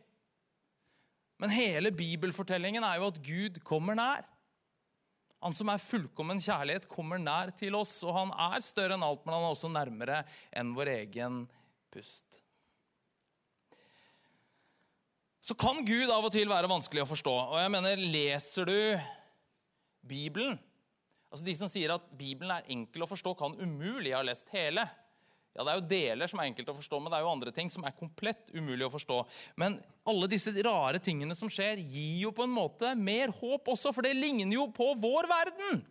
Men 1.37 1.53
hele 1.53 1.91
bibelfortellingen 1.93 2.85
er 2.87 2.97
jo 2.97 3.11
at 3.11 3.21
Gud 3.21 3.61
kommer 3.67 3.97
nær. 3.97 4.25
Han 5.45 5.53
som 5.53 5.69
er 5.69 5.83
fullkommen 5.83 6.41
kjærlighet, 6.41 6.87
kommer 6.89 7.21
nær 7.21 7.51
til 7.59 7.77
oss, 7.77 7.99
og 8.07 8.15
han 8.15 8.33
er 8.47 8.63
større 8.65 8.97
enn 8.97 9.05
alt, 9.05 9.21
men 9.25 9.35
han 9.35 9.45
er 9.45 9.53
også 9.53 9.69
nærmere 9.69 10.23
enn 10.49 10.73
vår 10.73 10.95
egen 10.95 11.43
pust 11.93 12.41
så 15.47 15.55
kan 15.55 15.79
Gud 15.87 16.09
av 16.11 16.25
og 16.27 16.33
til 16.33 16.49
være 16.51 16.67
vanskelig 16.67 17.05
å 17.05 17.07
forstå. 17.07 17.33
Og 17.53 17.59
jeg 17.61 17.71
mener, 17.71 18.01
Leser 18.11 18.67
du 18.67 18.79
Bibelen 20.07 20.57
Altså 21.27 21.43
De 21.43 21.53
som 21.59 21.67
sier 21.71 21.91
at 21.91 22.05
Bibelen 22.15 22.53
er 22.55 22.69
enkel 22.71 23.03
å 23.03 23.09
forstå, 23.09 23.33
kan 23.35 23.55
umulig 23.59 24.13
ha 24.15 24.21
lest 24.23 24.47
hele. 24.53 24.85
Ja, 25.51 25.65
Det 25.65 25.73
er 25.73 25.79
jo 25.79 25.89
deler 25.89 26.29
som 26.31 26.39
er 26.39 26.47
enkelt 26.47 26.69
å 26.71 26.75
forstå, 26.77 26.99
men 27.01 27.11
det 27.11 27.17
er 27.17 27.25
jo 27.25 27.33
andre 27.33 27.51
ting 27.51 27.71
som 27.73 27.83
er 27.83 27.95
komplett 27.97 28.47
umulig 28.55 28.85
å 28.87 28.93
forstå. 28.93 29.17
Men 29.59 29.75
alle 30.07 30.29
disse 30.31 30.53
rare 30.63 31.01
tingene 31.03 31.35
som 31.35 31.51
skjer, 31.51 31.81
gir 31.83 32.21
jo 32.23 32.31
på 32.31 32.45
en 32.47 32.55
måte 32.55 32.93
mer 32.95 33.33
håp 33.35 33.67
også, 33.73 33.91
for 33.91 34.07
det 34.07 34.15
ligner 34.15 34.55
jo 34.55 34.69
på 34.71 34.93
vår 35.01 35.27
verden. 35.27 35.83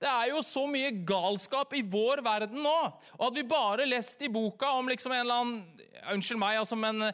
Det 0.00 0.12
er 0.12 0.30
jo 0.34 0.44
så 0.44 0.66
mye 0.68 0.92
galskap 1.08 1.72
i 1.76 1.84
vår 1.84 2.20
verden 2.24 2.60
nå. 2.64 2.78
Og 3.16 3.26
hadde 3.26 3.40
vi 3.40 3.48
bare 3.48 3.88
lest 3.88 4.20
i 4.24 4.32
boka 4.32 4.74
om 4.76 4.92
liksom 4.92 5.16
en 5.16 5.24
eller 5.24 5.44
annen 5.44 5.86
Unnskyld 6.10 6.40
meg, 6.40 6.56
altså, 6.56 6.78
men 6.80 7.10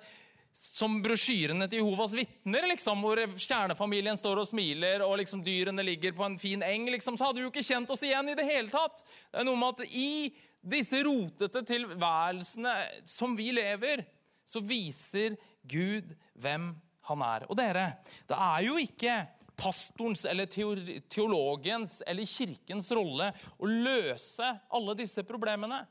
som 0.57 0.95
brosjyrene 1.05 1.69
til 1.69 1.83
Jehovas 1.83 2.15
vitner, 2.17 2.65
liksom, 2.71 3.03
hvor 3.05 3.21
kjernefamilien 3.37 4.17
står 4.17 4.41
og 4.41 4.49
smiler, 4.49 5.05
og 5.05 5.19
liksom 5.21 5.43
dyrene 5.45 5.85
ligger 5.85 6.15
på 6.17 6.25
en 6.25 6.39
fin 6.41 6.65
eng, 6.65 6.89
liksom, 6.95 7.19
så 7.19 7.29
hadde 7.29 7.43
vi 7.43 7.47
jo 7.47 7.53
ikke 7.53 7.67
kjent 7.67 7.93
oss 7.93 8.05
igjen 8.07 8.33
i 8.33 8.37
det 8.39 8.47
hele 8.49 8.73
tatt. 8.73 9.05
Det 9.05 9.43
er 9.43 9.49
noe 9.49 9.61
med 9.61 9.77
at 9.77 9.93
I 9.93 10.33
disse 10.67 11.03
rotete 11.07 11.63
tilværelsene 11.69 12.75
som 13.09 13.37
vi 13.39 13.51
lever, 13.55 14.07
så 14.47 14.63
viser 14.65 15.37
Gud 15.67 16.15
hvem 16.41 16.71
han 17.11 17.25
er. 17.27 17.47
Og 17.51 17.59
dere, 17.59 17.89
det 18.27 18.39
er 18.49 18.65
jo 18.67 18.79
ikke 18.81 19.17
pastorens 19.57 20.25
eller 20.29 20.49
teologens 20.49 22.01
eller 22.07 22.29
kirkens 22.29 22.91
rolle 22.97 23.31
å 23.57 23.69
løse 23.69 24.49
alle 24.75 24.97
disse 24.99 25.25
problemene. 25.27 25.83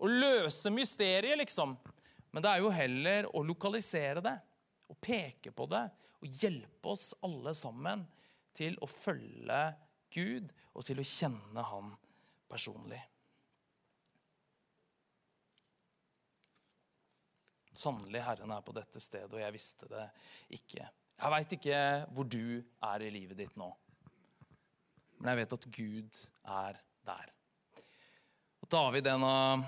Å 0.00 0.08
løse 0.08 0.72
mysteriet, 0.72 1.36
liksom. 1.42 1.74
Men 2.30 2.44
det 2.44 2.50
er 2.50 2.62
jo 2.62 2.72
heller 2.74 3.28
å 3.34 3.42
lokalisere 3.46 4.22
det 4.24 4.36
og 4.90 4.98
peke 5.02 5.52
på 5.54 5.66
det 5.70 5.84
og 6.20 6.40
hjelpe 6.42 6.92
oss 6.92 7.10
alle 7.26 7.54
sammen 7.56 8.04
til 8.56 8.76
å 8.82 8.88
følge 8.90 9.60
Gud 10.14 10.50
og 10.74 10.84
til 10.86 11.00
å 11.00 11.06
kjenne 11.06 11.64
Han 11.70 11.92
personlig. 12.50 13.00
Sannelig, 17.80 18.20
Herren 18.26 18.50
er 18.52 18.64
på 18.66 18.74
dette 18.76 19.00
stedet, 19.00 19.30
og 19.32 19.40
jeg 19.40 19.54
visste 19.54 19.86
det 19.88 20.02
ikke. 20.58 20.88
Jeg 21.20 21.32
veit 21.32 21.52
ikke 21.56 21.78
hvor 22.12 22.26
du 22.28 22.60
er 22.60 23.04
i 23.06 23.12
livet 23.14 23.38
ditt 23.38 23.54
nå, 23.60 23.68
men 25.20 25.30
jeg 25.30 25.40
vet 25.42 25.54
at 25.56 25.68
Gud 25.76 26.18
er 26.58 26.80
der. 27.06 27.32
Og 28.60 28.68
David, 28.72 29.08
en 29.12 29.24
av 29.24 29.64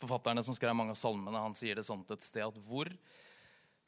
forfatterne 0.00 0.44
som 0.46 0.56
skrev 0.56 0.76
mange 0.76 0.94
av 0.94 1.00
salmene, 1.00 1.42
han 1.42 1.56
sier 1.56 1.78
det 1.78 1.86
sånn 1.86 2.04
et 2.08 2.24
sted 2.24 2.44
at 2.44 2.60
hvor 2.66 2.90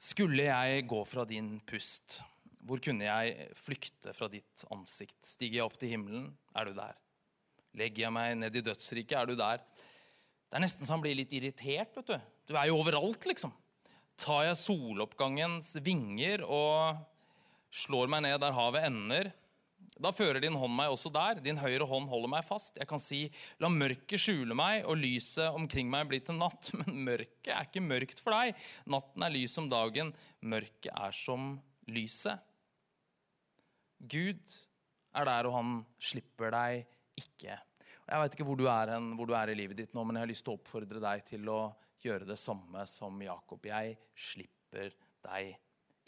skulle 0.00 0.46
jeg 0.48 0.86
gå 0.88 1.00
fra 1.08 1.26
din 1.28 1.58
pust? 1.68 2.20
Hvor 2.64 2.80
kunne 2.82 3.06
jeg 3.06 3.50
flykte 3.56 4.14
fra 4.16 4.28
ditt 4.32 4.64
ansikt? 4.72 5.18
Stiger 5.24 5.60
jeg 5.60 5.68
opp 5.68 5.78
til 5.80 5.94
himmelen, 5.94 6.30
er 6.56 6.68
du 6.68 6.76
der. 6.76 6.98
Legger 7.78 8.06
jeg 8.06 8.14
meg 8.16 8.36
ned 8.40 8.56
i 8.56 8.64
dødsriket, 8.64 9.16
er 9.16 9.30
du 9.30 9.36
der. 9.38 9.62
Det 10.50 10.58
er 10.58 10.64
nesten 10.64 10.88
så 10.88 10.96
han 10.96 11.04
blir 11.04 11.14
litt 11.14 11.32
irritert. 11.36 11.94
vet 11.96 12.10
Du 12.10 12.16
Du 12.50 12.56
er 12.58 12.66
jo 12.66 12.80
overalt, 12.80 13.22
liksom. 13.28 13.52
Tar 14.18 14.48
jeg 14.48 14.58
soloppgangens 14.58 15.76
vinger 15.84 16.42
og 16.44 16.98
slår 17.70 18.10
meg 18.10 18.24
ned 18.26 18.40
der 18.42 18.56
havet 18.56 18.88
ender, 18.88 19.30
da 19.98 20.12
fører 20.14 20.40
din 20.40 20.56
hånd 20.56 20.72
meg 20.76 20.92
også 20.92 21.10
der. 21.12 21.40
Din 21.44 21.58
høyre 21.60 21.86
hånd 21.88 22.08
holder 22.08 22.30
meg 22.32 22.44
fast. 22.46 22.78
Jeg 22.80 22.88
kan 22.88 23.00
si, 23.02 23.24
la 23.60 23.68
mørket 23.72 24.20
skjule 24.22 24.56
meg 24.56 24.86
og 24.88 25.00
lyset 25.00 25.56
omkring 25.56 25.90
meg 25.92 26.06
bli 26.08 26.20
til 26.24 26.38
natt. 26.40 26.70
Men 26.82 27.02
mørket 27.08 27.50
er 27.52 27.66
ikke 27.66 27.84
mørkt 27.84 28.22
for 28.22 28.36
deg. 28.36 28.54
Natten 28.90 29.26
er 29.26 29.34
lys 29.34 29.56
som 29.58 29.68
dagen. 29.72 30.12
Mørket 30.40 30.92
er 30.94 31.16
som 31.16 31.56
lyset. 31.90 32.46
Gud 34.00 34.40
er 35.12 35.26
der, 35.28 35.48
og 35.50 35.56
han 35.58 35.74
slipper 36.00 36.54
deg 36.54 36.86
ikke. 37.20 37.58
Jeg 38.10 38.22
vet 38.22 38.34
ikke 38.34 38.46
hvor 38.48 38.58
du, 38.58 38.64
er, 38.70 38.94
hvor 39.18 39.28
du 39.28 39.34
er 39.36 39.52
i 39.52 39.58
livet 39.58 39.78
ditt 39.82 39.92
nå, 39.94 40.02
men 40.06 40.16
jeg 40.16 40.24
har 40.24 40.30
lyst 40.30 40.46
til 40.46 40.54
å 40.54 40.58
oppfordre 40.58 41.02
deg 41.02 41.26
til 41.28 41.50
å 41.52 41.58
gjøre 42.00 42.30
det 42.30 42.38
samme 42.40 42.86
som 42.88 43.20
Jakob. 43.22 43.68
Jeg 43.68 43.98
slipper 44.16 44.94
deg 45.26 45.52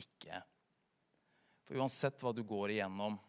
ikke. 0.01 0.41
For 1.69 1.79
uansett 1.79 2.25
hva 2.25 2.33
du 2.35 2.41
går 2.49 2.79
igjennom 2.79 3.21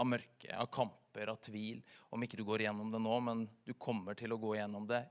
av 0.00 0.08
mørke, 0.08 0.50
av 0.56 0.70
kamper, 0.72 1.32
av 1.32 1.40
tvil 1.44 1.82
Om 2.14 2.24
ikke 2.24 2.40
du 2.40 2.44
går 2.48 2.64
igjennom 2.64 2.92
det 2.92 3.02
nå, 3.02 3.16
men 3.20 3.44
du 3.66 3.74
kommer 3.78 4.16
til 4.18 4.32
å 4.32 4.40
gå 4.40 4.54
igjennom 4.56 4.88
det 4.88 5.04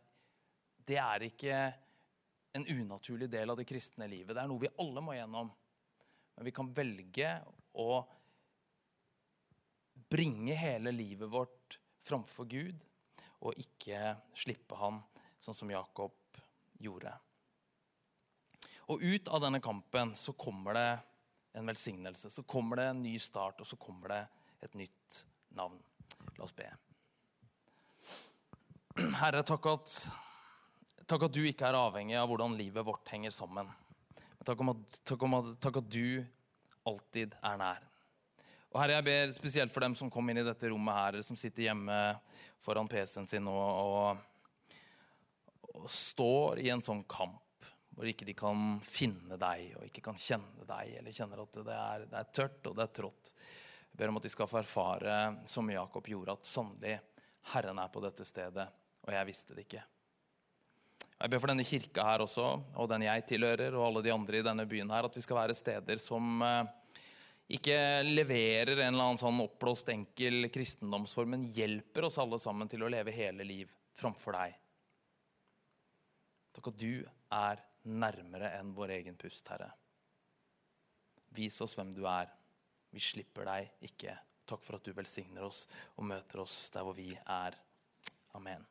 Det 0.90 0.98
er 1.02 1.26
ikke 1.30 1.60
en 2.58 2.66
unaturlig 2.66 3.28
del 3.30 3.52
av 3.54 3.60
det 3.60 3.68
kristne 3.70 4.08
livet. 4.10 4.34
Det 4.34 4.42
er 4.42 4.50
noe 4.50 4.64
vi 4.64 4.72
alle 4.82 5.04
må 5.06 5.14
igjennom. 5.14 5.52
Men 6.34 6.48
vi 6.48 6.54
kan 6.56 6.72
velge 6.74 7.36
å 7.78 8.00
bringe 10.10 10.56
hele 10.58 10.90
livet 10.92 11.30
vårt 11.30 11.78
framfor 12.02 12.50
Gud 12.50 12.82
og 13.46 13.62
ikke 13.62 14.16
slippe 14.34 14.80
ham, 14.82 14.98
sånn 15.38 15.56
som 15.56 15.70
Jakob 15.70 16.42
gjorde. 16.82 17.14
Og 18.90 19.06
ut 19.06 19.30
av 19.30 19.46
denne 19.46 19.62
kampen 19.62 20.16
så 20.18 20.34
kommer 20.34 20.74
det 20.74 20.90
en 21.60 21.70
velsignelse. 21.70 22.34
Så 22.34 22.44
kommer 22.44 22.82
det 22.82 22.88
en 22.90 23.02
ny 23.06 23.14
start, 23.22 23.62
og 23.62 23.68
så 23.70 23.78
kommer 23.78 24.16
det 24.16 24.24
et 24.66 24.78
nytt 24.78 25.20
navn. 25.58 25.78
La 26.38 26.46
oss 26.46 26.56
be. 26.56 26.68
Herre, 29.20 29.44
takk 29.48 29.70
at, 29.72 29.94
takk 31.08 31.28
at 31.30 31.36
du 31.36 31.44
ikke 31.48 31.70
er 31.70 31.78
avhengig 31.80 32.18
av 32.20 32.28
hvordan 32.32 32.58
livet 32.60 32.86
vårt 32.88 33.12
henger 33.14 33.34
sammen. 33.34 33.70
Takk, 34.44 34.64
at, 34.64 35.00
takk, 35.08 35.24
at, 35.38 35.54
takk 35.64 35.80
at 35.84 35.92
du 35.92 36.20
alltid 36.90 37.36
er 37.46 37.60
nær. 37.60 37.86
Og 38.70 38.78
Herre, 38.82 39.00
jeg 39.00 39.08
ber 39.08 39.32
spesielt 39.34 39.74
for 39.74 39.86
dem 39.86 39.96
som 39.98 40.12
kom 40.14 40.30
inn 40.30 40.42
i 40.42 40.46
dette 40.46 40.70
rommet 40.70 40.98
her, 40.98 41.20
som 41.26 41.38
sitter 41.40 41.70
hjemme 41.70 42.00
foran 42.62 42.90
PC-en 42.92 43.30
sin 43.30 43.48
og, 43.50 43.58
og, 43.58 44.76
og, 45.74 45.88
står 45.90 46.62
i 46.62 46.70
en 46.74 46.84
sånn 46.84 47.06
kamp 47.10 47.46
hvor 47.96 48.08
ikke 48.08 48.28
de 48.28 48.36
kan 48.38 48.78
finne 48.86 49.36
deg 49.42 49.74
og 49.76 49.88
ikke 49.88 50.04
kan 50.06 50.20
kjenne 50.20 50.68
deg, 50.68 50.94
eller 51.00 51.16
kjenner 51.16 51.42
at 51.44 51.58
det 51.66 51.76
er, 51.76 52.06
det 52.12 52.20
er 52.20 52.30
tørt 52.36 52.70
og 52.70 52.78
det 52.78 52.86
er 52.86 52.94
trått. 53.02 53.32
Ber 54.00 54.12
om 54.12 54.18
at 54.18 54.24
de 54.24 54.32
skal 54.32 54.48
få 54.48 54.62
erfare, 54.62 55.14
som 55.44 55.68
Jakob 55.68 56.06
gjorde, 56.08 56.38
at 56.38 56.48
sannelig 56.48 56.96
Herren 57.52 57.80
er 57.84 57.90
på 57.92 58.00
dette 58.04 58.24
stedet, 58.28 58.68
og 59.04 59.12
jeg 59.12 59.28
visste 59.28 59.56
det 59.58 59.66
ikke. 59.66 59.82
Jeg 61.20 61.32
ber 61.34 61.42
for 61.44 61.52
denne 61.52 61.66
kirka 61.68 62.06
her 62.08 62.24
også, 62.24 62.46
og 62.80 62.88
den 62.88 63.04
jeg 63.04 63.26
tilhører, 63.28 63.76
og 63.76 63.90
alle 63.90 64.04
de 64.06 64.14
andre 64.14 64.40
i 64.40 64.46
denne 64.46 64.64
byen 64.72 64.92
her, 64.94 65.08
at 65.08 65.18
vi 65.18 65.24
skal 65.26 65.42
være 65.42 65.58
steder 65.58 66.00
som 66.00 66.40
eh, 66.46 66.70
ikke 67.60 67.76
leverer 68.08 68.78
en 68.78 68.94
eller 68.94 69.10
annen 69.10 69.20
sånn 69.20 69.44
oppblåst, 69.44 69.92
enkel 69.92 70.48
kristendomsform, 70.54 71.36
men 71.36 71.48
hjelper 71.52 72.08
oss 72.08 72.22
alle 72.24 72.40
sammen 72.40 72.72
til 72.72 72.88
å 72.88 72.92
leve 72.94 73.12
hele 73.16 73.44
liv 73.44 73.76
framfor 74.00 74.40
deg. 74.40 74.56
Takk 76.56 76.72
at 76.72 76.80
du 76.80 77.04
er 77.36 77.64
nærmere 77.90 78.56
enn 78.56 78.72
vår 78.78 78.96
egen 79.02 79.20
pust, 79.20 79.48
Herre. 79.52 79.74
Vis 81.36 81.60
oss 81.66 81.76
hvem 81.76 81.92
du 81.92 82.06
er. 82.08 82.32
Vi 82.94 83.04
slipper 83.04 83.48
deg 83.50 83.86
ikke. 83.90 84.16
Takk 84.50 84.66
for 84.66 84.80
at 84.80 84.86
du 84.86 84.96
velsigner 84.98 85.46
oss 85.46 85.66
og 85.98 86.08
møter 86.10 86.42
oss 86.42 86.58
der 86.74 86.86
hvor 86.86 86.98
vi 86.98 87.12
er. 87.14 87.58
Amen. 88.38 88.66